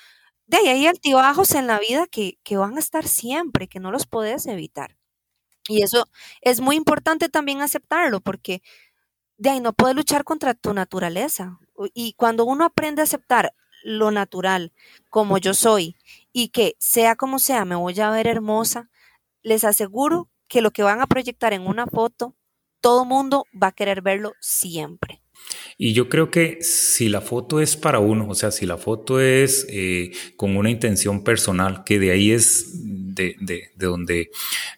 de 0.47 0.59
ahí 0.59 0.69
hay 0.69 0.87
altibajos 0.87 1.53
en 1.55 1.67
la 1.67 1.79
vida 1.81 2.07
que, 2.09 2.39
que 2.45 2.57
van 2.59 2.77
a 2.77 2.81
estar 2.81 3.09
siempre, 3.09 3.69
que 3.69 3.81
no 3.81 3.91
los 3.91 4.07
puedes 4.07 4.47
evitar. 4.47 4.97
Y 5.69 5.83
eso 5.83 6.07
es 6.43 6.61
muy 6.61 6.77
importante 6.77 7.29
también 7.29 7.63
aceptarlo, 7.63 8.21
porque 8.21 8.63
de 9.45 9.51
ahí 9.51 9.61
no 9.61 9.75
puedes 9.75 9.95
luchar 9.95 10.25
contra 10.25 10.55
tu 10.55 10.73
naturaleza. 10.73 11.59
Y 11.93 12.15
cuando 12.15 12.47
uno 12.47 12.65
aprende 12.65 13.03
a 13.03 13.05
aceptar 13.05 13.55
lo 13.85 14.11
natural, 14.11 14.73
como 15.11 15.37
yo 15.37 15.53
soy, 15.53 15.97
y 16.33 16.49
que 16.49 16.77
sea 16.79 17.15
como 17.15 17.39
sea, 17.39 17.67
me 17.67 17.75
voy 17.75 18.01
a 18.01 18.09
ver 18.09 18.27
hermosa, 18.27 18.89
les 19.43 19.65
aseguro 19.65 20.31
que 20.49 20.63
lo 20.63 20.71
que 20.71 20.83
van 20.83 21.03
a 21.03 21.07
proyectar 21.07 21.53
en 21.53 21.67
una 21.67 21.87
foto, 21.87 22.35
todo 22.81 23.05
mundo 23.05 23.45
va 23.63 23.67
a 23.67 23.73
querer 23.73 24.01
verlo 24.01 24.33
siempre. 24.41 25.23
Y 25.77 25.93
yo 25.93 26.09
creo 26.09 26.31
que 26.31 26.59
si 26.61 27.09
la 27.09 27.21
foto 27.21 27.61
es 27.61 27.77
para 27.77 27.99
uno, 27.99 28.29
o 28.29 28.35
sea, 28.35 28.51
si 28.51 28.65
la 28.65 28.77
foto 28.77 29.21
es 29.21 29.67
eh, 29.69 30.13
con 30.37 30.57
una 30.57 30.71
intención 30.71 31.25
personal, 31.25 31.83
que 31.85 31.99
de 31.99 32.13
ahí 32.13 32.31
es 32.31 32.71
de, 33.15 33.37
de, 33.41 33.71
de, 33.75 33.87
donde 33.87 34.31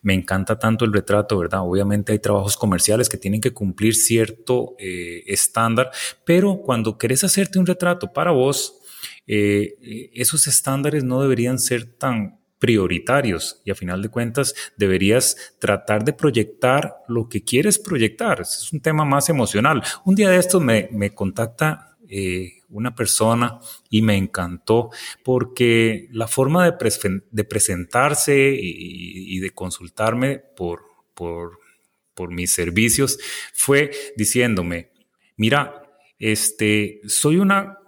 me 0.02 0.14
encanta 0.14 0.58
tanto 0.58 0.84
el 0.84 0.92
retrato, 0.92 1.38
¿verdad? 1.38 1.60
Obviamente 1.62 2.12
hay 2.12 2.18
trabajos 2.18 2.56
comerciales 2.56 3.08
que 3.08 3.18
tienen 3.18 3.40
que 3.40 3.52
cumplir 3.52 3.94
cierto 3.94 4.74
eh, 4.78 5.22
estándar, 5.26 5.90
pero 6.24 6.62
cuando 6.62 6.96
querés 6.96 7.24
hacerte 7.24 7.58
un 7.58 7.66
retrato 7.66 8.12
para 8.12 8.30
vos, 8.30 8.78
eh, 9.26 10.10
esos 10.14 10.46
estándares 10.46 11.04
no 11.04 11.20
deberían 11.20 11.58
ser 11.58 11.84
tan 11.84 12.35
prioritarios 12.58 13.60
y 13.64 13.70
a 13.70 13.74
final 13.74 14.02
de 14.02 14.08
cuentas 14.08 14.54
deberías 14.76 15.54
tratar 15.58 16.04
de 16.04 16.12
proyectar 16.12 16.96
lo 17.08 17.28
que 17.28 17.44
quieres 17.44 17.78
proyectar. 17.78 18.40
Es 18.40 18.72
un 18.72 18.80
tema 18.80 19.04
más 19.04 19.28
emocional. 19.28 19.82
Un 20.04 20.14
día 20.14 20.30
de 20.30 20.38
estos 20.38 20.62
me, 20.62 20.88
me 20.92 21.14
contacta 21.14 21.96
eh, 22.08 22.62
una 22.68 22.94
persona 22.94 23.58
y 23.90 24.02
me 24.02 24.16
encantó 24.16 24.90
porque 25.24 26.08
la 26.12 26.28
forma 26.28 26.64
de, 26.64 27.22
de 27.30 27.44
presentarse 27.44 28.54
y, 28.54 29.36
y, 29.36 29.38
de 29.40 29.50
consultarme 29.50 30.38
por, 30.38 30.82
por, 31.14 31.58
por 32.14 32.32
mis 32.32 32.52
servicios 32.52 33.18
fue 33.52 33.90
diciéndome, 34.16 34.90
mira, 35.36 35.82
este, 36.18 37.00
soy 37.06 37.38
una 37.38 37.78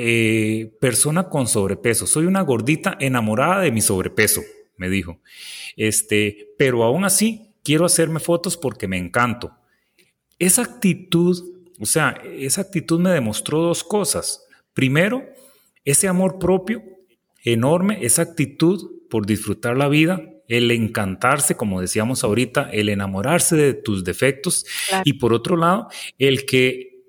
eh, 0.00 0.76
persona 0.80 1.28
con 1.28 1.48
sobrepeso. 1.48 2.06
Soy 2.06 2.26
una 2.26 2.42
gordita 2.42 2.96
enamorada 3.00 3.62
de 3.62 3.72
mi 3.72 3.80
sobrepeso, 3.80 4.42
me 4.76 4.88
dijo. 4.88 5.18
Este, 5.76 6.50
pero 6.56 6.84
aún 6.84 7.04
así 7.04 7.50
quiero 7.64 7.84
hacerme 7.84 8.20
fotos 8.20 8.56
porque 8.56 8.86
me 8.86 8.96
encanto. 8.96 9.50
Esa 10.38 10.62
actitud, 10.62 11.36
o 11.80 11.84
sea, 11.84 12.10
esa 12.24 12.60
actitud 12.60 13.00
me 13.00 13.10
demostró 13.10 13.60
dos 13.60 13.82
cosas. 13.82 14.46
Primero, 14.72 15.24
ese 15.84 16.06
amor 16.06 16.38
propio 16.38 16.80
enorme, 17.42 17.98
esa 18.02 18.22
actitud 18.22 19.00
por 19.10 19.26
disfrutar 19.26 19.76
la 19.76 19.88
vida, 19.88 20.22
el 20.46 20.70
encantarse, 20.70 21.56
como 21.56 21.80
decíamos 21.80 22.22
ahorita, 22.22 22.70
el 22.70 22.88
enamorarse 22.88 23.56
de 23.56 23.74
tus 23.74 24.04
defectos 24.04 24.64
y 25.02 25.14
por 25.14 25.32
otro 25.32 25.56
lado, 25.56 25.88
el 26.18 26.46
que 26.46 27.00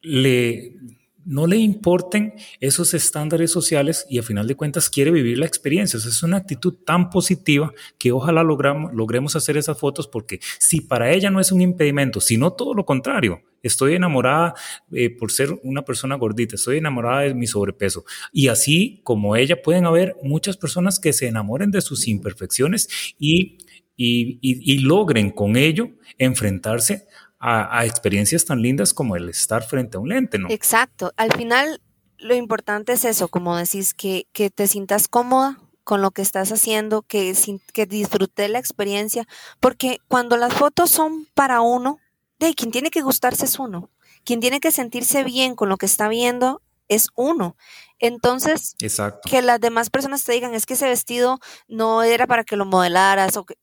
le 0.00 0.78
no 1.24 1.46
le 1.46 1.56
importen 1.56 2.34
esos 2.60 2.94
estándares 2.94 3.50
sociales 3.50 4.06
y 4.08 4.18
a 4.18 4.22
final 4.22 4.46
de 4.46 4.54
cuentas 4.54 4.88
quiere 4.88 5.10
vivir 5.10 5.38
la 5.38 5.46
experiencia. 5.46 5.98
es 5.98 6.22
una 6.22 6.38
actitud 6.38 6.74
tan 6.84 7.10
positiva 7.10 7.72
que 7.98 8.12
ojalá 8.12 8.42
logramos, 8.42 8.92
logremos 8.94 9.36
hacer 9.36 9.56
esas 9.56 9.78
fotos 9.78 10.08
porque 10.08 10.40
si 10.58 10.80
para 10.80 11.12
ella 11.12 11.30
no 11.30 11.40
es 11.40 11.52
un 11.52 11.60
impedimento, 11.60 12.20
sino 12.20 12.52
todo 12.52 12.74
lo 12.74 12.84
contrario, 12.84 13.42
estoy 13.62 13.94
enamorada 13.94 14.54
eh, 14.92 15.10
por 15.10 15.30
ser 15.30 15.50
una 15.62 15.82
persona 15.82 16.16
gordita, 16.16 16.56
estoy 16.56 16.78
enamorada 16.78 17.22
de 17.22 17.34
mi 17.34 17.46
sobrepeso. 17.46 18.04
Y 18.32 18.48
así 18.48 19.00
como 19.04 19.36
ella 19.36 19.62
pueden 19.62 19.86
haber 19.86 20.16
muchas 20.22 20.56
personas 20.56 20.98
que 20.98 21.12
se 21.12 21.28
enamoren 21.28 21.70
de 21.70 21.80
sus 21.80 22.08
imperfecciones 22.08 22.88
y, 23.18 23.58
y, 23.96 24.38
y 24.42 24.78
logren 24.78 25.30
con 25.30 25.56
ello 25.56 25.90
enfrentarse 26.18 27.06
a, 27.40 27.86
experiencias 27.86 28.44
tan 28.44 28.60
lindas 28.60 28.92
como 28.92 29.16
el 29.16 29.28
estar 29.28 29.62
frente 29.62 29.96
a 29.96 30.00
un 30.00 30.10
lente, 30.10 30.38
¿no? 30.38 30.48
Exacto. 30.50 31.12
Al 31.16 31.32
final, 31.32 31.80
lo 32.18 32.34
importante 32.34 32.92
es 32.92 33.04
eso, 33.04 33.28
como 33.28 33.56
decís, 33.56 33.94
que, 33.94 34.26
que 34.32 34.50
te 34.50 34.66
sientas 34.66 35.08
cómoda 35.08 35.58
con 35.82 36.02
lo 36.02 36.10
que 36.10 36.22
estás 36.22 36.52
haciendo, 36.52 37.02
que, 37.02 37.34
que 37.72 37.86
disfrute 37.86 38.48
la 38.48 38.58
experiencia, 38.58 39.26
porque 39.58 39.98
cuando 40.06 40.36
las 40.36 40.52
fotos 40.52 40.90
son 40.90 41.26
para 41.34 41.62
uno, 41.62 41.98
de 42.38 42.54
quien 42.54 42.70
tiene 42.70 42.90
que 42.90 43.02
gustarse 43.02 43.46
es 43.46 43.58
uno, 43.58 43.90
quien 44.24 44.40
tiene 44.40 44.60
que 44.60 44.70
sentirse 44.70 45.24
bien 45.24 45.54
con 45.56 45.68
lo 45.68 45.78
que 45.78 45.86
está 45.86 46.08
viendo 46.08 46.62
es 46.88 47.08
uno. 47.14 47.56
Entonces, 47.98 48.76
que 49.24 49.42
las 49.42 49.60
demás 49.60 49.90
personas 49.90 50.24
te 50.24 50.32
digan, 50.32 50.54
es 50.54 50.66
que 50.66 50.74
ese 50.74 50.88
vestido 50.88 51.38
no 51.68 52.02
era 52.02 52.26
para 52.26 52.44
que 52.44 52.56
lo 52.56 52.66
modelaras 52.66 53.36
o 53.36 53.44
que 53.44 53.54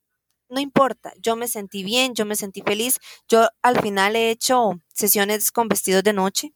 no 0.50 0.60
importa, 0.60 1.14
yo 1.22 1.36
me 1.36 1.48
sentí 1.48 1.84
bien, 1.84 2.14
yo 2.16 2.26
me 2.26 2.36
sentí 2.36 2.62
feliz. 2.62 3.00
Yo 3.28 3.48
al 3.62 3.82
final 3.82 4.16
he 4.16 4.32
hecho 4.32 4.80
sesiones 4.94 5.52
con 5.52 5.68
vestidos 5.68 6.04
de 6.04 6.14
noche 6.14 6.54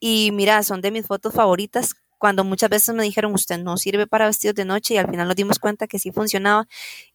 y 0.00 0.30
mira, 0.32 0.62
son 0.62 0.80
de 0.80 0.90
mis 0.90 1.06
fotos 1.06 1.34
favoritas 1.34 1.94
cuando 2.18 2.44
muchas 2.44 2.70
veces 2.70 2.94
me 2.94 3.02
dijeron, 3.02 3.34
usted 3.34 3.58
no 3.58 3.76
sirve 3.76 4.06
para 4.06 4.26
vestidos 4.26 4.54
de 4.54 4.64
noche 4.64 4.94
y 4.94 4.96
al 4.96 5.10
final 5.10 5.28
nos 5.28 5.36
dimos 5.36 5.58
cuenta 5.58 5.86
que 5.86 5.98
sí 5.98 6.10
funcionaba. 6.10 6.66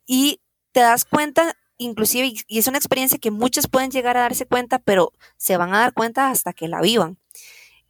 Y 0.06 0.40
te 0.72 0.82
das 0.82 1.04
cuenta, 1.06 1.56
inclusive, 1.78 2.32
y 2.48 2.60
es 2.60 2.68
una 2.68 2.78
experiencia 2.78 3.18
que 3.18 3.32
muchos 3.32 3.68
pueden 3.68 3.90
llegar 3.90 4.18
a 4.18 4.22
darse 4.22 4.46
cuenta, 4.46 4.80
pero 4.80 5.12
se 5.36 5.58
van 5.58 5.74
a 5.74 5.80
dar 5.80 5.94
cuenta 5.94 6.30
hasta 6.30 6.54
que 6.54 6.68
la 6.68 6.82
vivan. 6.82 7.18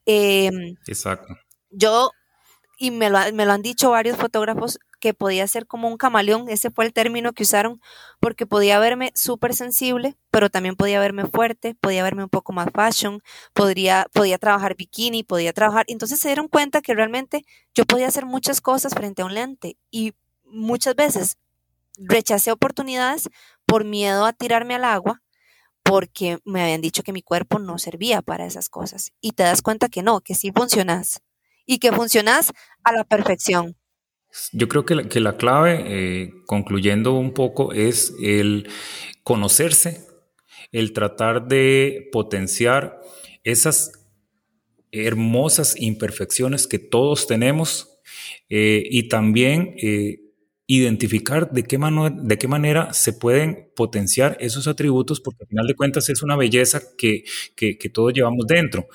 Em, 0.05 0.77
Exacto. 0.88 1.36
Yo, 1.69 2.12
y 2.77 2.91
me 2.91 3.10
lo, 3.10 3.19
me 3.34 3.45
lo 3.45 3.51
han 3.51 3.62
dicho 3.62 3.89
varios 3.91 4.17
fotógrafos, 4.17 4.79
que 4.99 5.13
podía 5.13 5.47
ser 5.47 5.65
como 5.67 5.88
un 5.88 5.97
camaleón, 5.97 6.49
ese 6.49 6.71
fue 6.71 6.85
el 6.85 6.93
término 6.93 7.33
que 7.33 7.43
usaron, 7.43 7.81
porque 8.19 8.45
podía 8.45 8.79
verme 8.79 9.12
súper 9.15 9.55
sensible, 9.55 10.17
pero 10.31 10.49
también 10.49 10.75
podía 10.75 10.99
verme 10.99 11.25
fuerte, 11.25 11.75
podía 11.75 12.03
verme 12.03 12.23
un 12.23 12.29
poco 12.29 12.53
más 12.53 12.69
fashion, 12.73 13.21
podría, 13.53 14.07
podía 14.13 14.38
trabajar 14.38 14.75
bikini, 14.75 15.23
podía 15.23 15.53
trabajar, 15.53 15.85
entonces 15.88 16.19
se 16.19 16.29
dieron 16.29 16.47
cuenta 16.47 16.81
que 16.81 16.93
realmente 16.93 17.43
yo 17.73 17.85
podía 17.85 18.07
hacer 18.07 18.25
muchas 18.25 18.62
cosas 18.62 18.93
frente 18.93 19.21
a 19.21 19.25
un 19.25 19.33
lente 19.33 19.77
y 19.91 20.13
muchas 20.43 20.95
veces 20.95 21.38
rechacé 21.97 22.51
oportunidades 22.51 23.29
por 23.65 23.83
miedo 23.85 24.25
a 24.25 24.33
tirarme 24.33 24.75
al 24.75 24.85
agua, 24.85 25.21
porque 25.83 26.39
me 26.45 26.62
habían 26.62 26.81
dicho 26.81 27.03
que 27.03 27.13
mi 27.13 27.23
cuerpo 27.23 27.59
no 27.59 27.79
servía 27.79 28.21
para 28.21 28.45
esas 28.45 28.69
cosas. 28.69 29.12
Y 29.21 29.31
te 29.33 29.43
das 29.43 29.62
cuenta 29.63 29.89
que 29.89 30.03
no, 30.03 30.21
que 30.21 30.35
sí 30.35 30.51
funcionas. 30.55 31.21
Y 31.65 31.79
que 31.79 31.91
funcionas 31.93 32.51
a 32.83 32.93
la 32.93 33.03
perfección. 33.05 33.78
Yo 34.51 34.67
creo 34.67 34.85
que 34.85 34.95
la, 34.95 35.09
que 35.09 35.19
la 35.19 35.37
clave, 35.37 35.83
eh, 35.87 36.33
concluyendo 36.45 37.13
un 37.13 37.33
poco, 37.33 37.73
es 37.73 38.13
el 38.21 38.69
conocerse, 39.23 40.05
el 40.71 40.93
tratar 40.93 41.47
de 41.47 42.09
potenciar 42.11 42.99
esas 43.43 43.91
hermosas 44.91 45.75
imperfecciones 45.79 46.67
que 46.67 46.79
todos 46.79 47.27
tenemos 47.27 47.99
eh, 48.49 48.83
y 48.89 49.07
también 49.07 49.75
eh, 49.81 50.19
identificar 50.67 51.51
de 51.51 51.63
qué, 51.63 51.77
mano, 51.77 52.09
de 52.09 52.37
qué 52.37 52.47
manera 52.47 52.93
se 52.93 53.13
pueden 53.13 53.71
potenciar 53.75 54.37
esos 54.39 54.67
atributos, 54.67 55.19
porque 55.19 55.43
al 55.43 55.47
final 55.47 55.67
de 55.67 55.75
cuentas 55.75 56.09
es 56.09 56.21
una 56.21 56.35
belleza 56.35 56.81
que, 56.97 57.23
que, 57.55 57.77
que 57.77 57.89
todos 57.89 58.13
llevamos 58.13 58.45
dentro. 58.45 58.87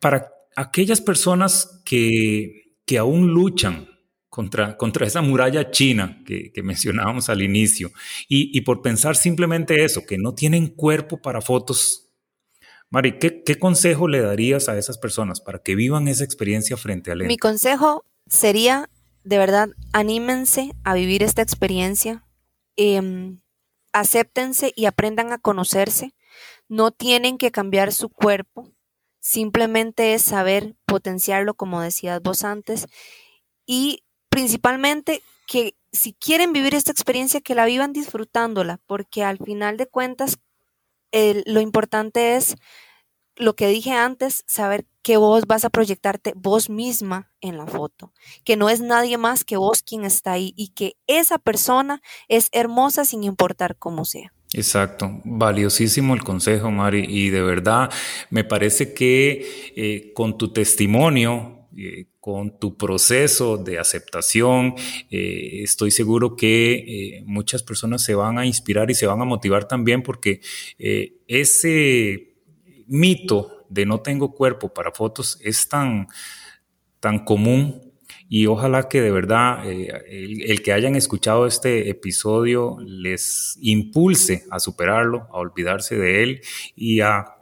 Para 0.00 0.32
aquellas 0.56 1.00
personas 1.00 1.82
que, 1.84 2.74
que 2.84 2.98
aún 2.98 3.28
luchan 3.28 3.88
contra, 4.36 4.76
contra 4.76 5.06
esa 5.06 5.22
muralla 5.22 5.70
china 5.70 6.22
que, 6.26 6.52
que 6.52 6.62
mencionábamos 6.62 7.30
al 7.30 7.40
inicio. 7.40 7.90
Y, 8.28 8.54
y, 8.54 8.60
por 8.60 8.82
pensar 8.82 9.16
simplemente 9.16 9.82
eso, 9.82 10.04
que 10.04 10.18
no 10.18 10.34
tienen 10.34 10.66
cuerpo 10.66 11.22
para 11.22 11.40
fotos. 11.40 12.10
Mari, 12.90 13.18
¿qué, 13.18 13.42
¿qué, 13.42 13.58
consejo 13.58 14.08
le 14.08 14.20
darías 14.20 14.68
a 14.68 14.76
esas 14.76 14.98
personas 14.98 15.40
para 15.40 15.60
que 15.60 15.74
vivan 15.74 16.06
esa 16.06 16.22
experiencia 16.22 16.76
frente 16.76 17.10
al 17.10 17.20
lente? 17.20 17.32
Mi 17.32 17.38
consejo 17.38 18.04
sería, 18.26 18.90
de 19.24 19.38
verdad, 19.38 19.70
anímense 19.94 20.72
a 20.84 20.92
vivir 20.92 21.22
esta 21.22 21.40
experiencia, 21.40 22.22
eh, 22.76 23.38
acéptense 23.94 24.70
y 24.76 24.84
aprendan 24.84 25.32
a 25.32 25.38
conocerse. 25.38 26.12
No 26.68 26.90
tienen 26.90 27.38
que 27.38 27.50
cambiar 27.50 27.90
su 27.90 28.10
cuerpo, 28.10 28.70
simplemente 29.18 30.12
es 30.12 30.20
saber 30.20 30.76
potenciarlo, 30.84 31.54
como 31.54 31.80
decías 31.80 32.20
vos 32.20 32.44
antes, 32.44 32.86
y 33.64 34.02
principalmente 34.36 35.22
que 35.46 35.74
si 35.92 36.12
quieren 36.12 36.52
vivir 36.52 36.74
esta 36.74 36.92
experiencia, 36.92 37.40
que 37.40 37.54
la 37.54 37.64
vivan 37.64 37.94
disfrutándola, 37.94 38.78
porque 38.86 39.24
al 39.24 39.38
final 39.38 39.78
de 39.78 39.86
cuentas, 39.86 40.36
lo 41.10 41.62
importante 41.62 42.36
es 42.36 42.56
lo 43.34 43.56
que 43.56 43.66
dije 43.66 43.92
antes, 43.92 44.44
saber 44.46 44.84
que 45.00 45.16
vos 45.16 45.46
vas 45.46 45.64
a 45.64 45.70
proyectarte 45.70 46.34
vos 46.36 46.68
misma 46.68 47.32
en 47.40 47.56
la 47.56 47.66
foto, 47.66 48.12
que 48.44 48.58
no 48.58 48.68
es 48.68 48.82
nadie 48.82 49.16
más 49.16 49.42
que 49.42 49.56
vos 49.56 49.82
quien 49.82 50.04
está 50.04 50.32
ahí 50.32 50.52
y 50.54 50.68
que 50.74 50.98
esa 51.06 51.38
persona 51.38 52.02
es 52.28 52.50
hermosa 52.52 53.06
sin 53.06 53.24
importar 53.24 53.78
cómo 53.78 54.04
sea. 54.04 54.34
Exacto, 54.52 55.22
valiosísimo 55.24 56.12
el 56.12 56.24
consejo, 56.24 56.70
Mari, 56.70 57.06
y 57.08 57.30
de 57.30 57.40
verdad 57.40 57.90
me 58.28 58.44
parece 58.44 58.92
que 58.92 59.72
eh, 59.76 60.12
con 60.12 60.36
tu 60.36 60.52
testimonio, 60.52 61.55
eh, 61.78 62.06
con 62.20 62.58
tu 62.58 62.78
proceso 62.78 63.58
de 63.58 63.78
aceptación. 63.78 64.74
Eh, 65.10 65.60
estoy 65.62 65.90
seguro 65.90 66.34
que 66.34 66.72
eh, 67.18 67.22
muchas 67.26 67.62
personas 67.62 68.02
se 68.02 68.14
van 68.14 68.38
a 68.38 68.46
inspirar 68.46 68.90
y 68.90 68.94
se 68.94 69.06
van 69.06 69.20
a 69.20 69.26
motivar 69.26 69.68
también 69.68 70.02
porque 70.02 70.40
ese 70.78 72.34
mito 72.86 73.66
de 73.68 73.84
no 73.84 74.00
tengo 74.00 74.34
cuerpo 74.34 74.72
para 74.72 74.90
fotos 74.90 75.38
es 75.42 75.68
tan, 75.68 76.08
tan 76.98 77.26
común 77.26 77.92
y 78.26 78.46
ojalá 78.46 78.88
que 78.88 79.02
de 79.02 79.10
verdad 79.10 79.66
el, 79.66 80.62
que 80.62 80.72
hayan 80.72 80.96
escuchado 80.96 81.46
este 81.46 81.90
episodio 81.90 82.78
les 82.80 83.58
impulse 83.60 84.44
a 84.50 84.60
superarlo, 84.60 85.28
a 85.30 85.36
olvidarse 85.36 85.96
de 85.96 86.22
él 86.22 86.40
y 86.74 87.00
a 87.00 87.35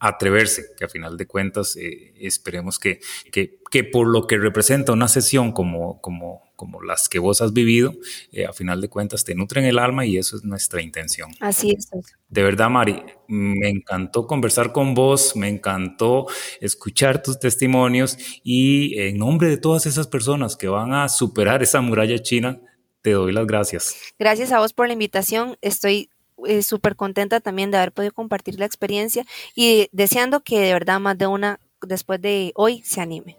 atreverse, 0.00 0.66
que 0.76 0.84
a 0.84 0.88
final 0.88 1.16
de 1.16 1.26
cuentas 1.26 1.76
eh, 1.76 2.14
esperemos 2.20 2.78
que, 2.78 3.00
que, 3.32 3.60
que, 3.70 3.84
por 3.84 4.06
lo 4.06 4.26
que 4.26 4.38
representa 4.38 4.92
una 4.92 5.08
sesión 5.08 5.52
como, 5.52 6.00
como, 6.00 6.52
como 6.54 6.82
las 6.82 7.08
que 7.08 7.18
vos 7.18 7.40
has 7.40 7.52
vivido, 7.52 7.94
eh, 8.32 8.46
a 8.46 8.52
final 8.52 8.80
de 8.80 8.88
cuentas 8.88 9.24
te 9.24 9.34
nutren 9.34 9.64
el 9.64 9.78
alma 9.78 10.06
y 10.06 10.16
eso 10.16 10.36
es 10.36 10.44
nuestra 10.44 10.82
intención. 10.82 11.30
Así 11.40 11.70
es. 11.76 11.88
De 12.28 12.42
verdad, 12.42 12.70
Mari, 12.70 13.02
me 13.26 13.68
encantó 13.68 14.26
conversar 14.26 14.72
con 14.72 14.94
vos, 14.94 15.34
me 15.34 15.48
encantó 15.48 16.26
escuchar 16.60 17.22
tus 17.22 17.38
testimonios 17.38 18.18
y 18.44 18.98
en 19.00 19.18
nombre 19.18 19.48
de 19.48 19.56
todas 19.56 19.86
esas 19.86 20.06
personas 20.06 20.56
que 20.56 20.68
van 20.68 20.92
a 20.92 21.08
superar 21.08 21.62
esa 21.62 21.80
muralla 21.80 22.18
china, 22.20 22.60
te 23.02 23.12
doy 23.12 23.32
las 23.32 23.46
gracias. 23.46 23.96
Gracias 24.18 24.52
a 24.52 24.60
vos 24.60 24.72
por 24.72 24.86
la 24.86 24.92
invitación. 24.92 25.56
Estoy 25.60 26.10
eh, 26.46 26.62
súper 26.62 26.96
contenta 26.96 27.40
también 27.40 27.70
de 27.70 27.78
haber 27.78 27.92
podido 27.92 28.12
compartir 28.12 28.58
la 28.58 28.66
experiencia 28.66 29.24
y 29.54 29.88
deseando 29.92 30.40
que 30.40 30.60
de 30.60 30.72
verdad 30.72 31.00
más 31.00 31.18
de 31.18 31.26
una 31.26 31.60
después 31.82 32.20
de 32.20 32.52
hoy 32.54 32.82
se 32.84 33.00
anime. 33.00 33.38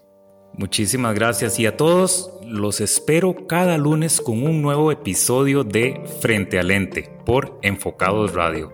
Muchísimas 0.53 1.15
gracias 1.15 1.59
y 1.59 1.65
a 1.65 1.77
todos 1.77 2.31
los 2.43 2.81
espero 2.81 3.47
cada 3.47 3.77
lunes 3.77 4.19
con 4.19 4.43
un 4.43 4.61
nuevo 4.61 4.91
episodio 4.91 5.63
de 5.63 6.01
Frente 6.21 6.59
al 6.59 6.67
Lente 6.67 7.09
por 7.25 7.57
Enfocados 7.61 8.33
Radio. 8.33 8.73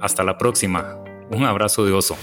Hasta 0.00 0.22
la 0.22 0.38
próxima. 0.38 1.02
Un 1.30 1.44
abrazo 1.44 1.84
de 1.84 1.92
oso. 1.92 2.16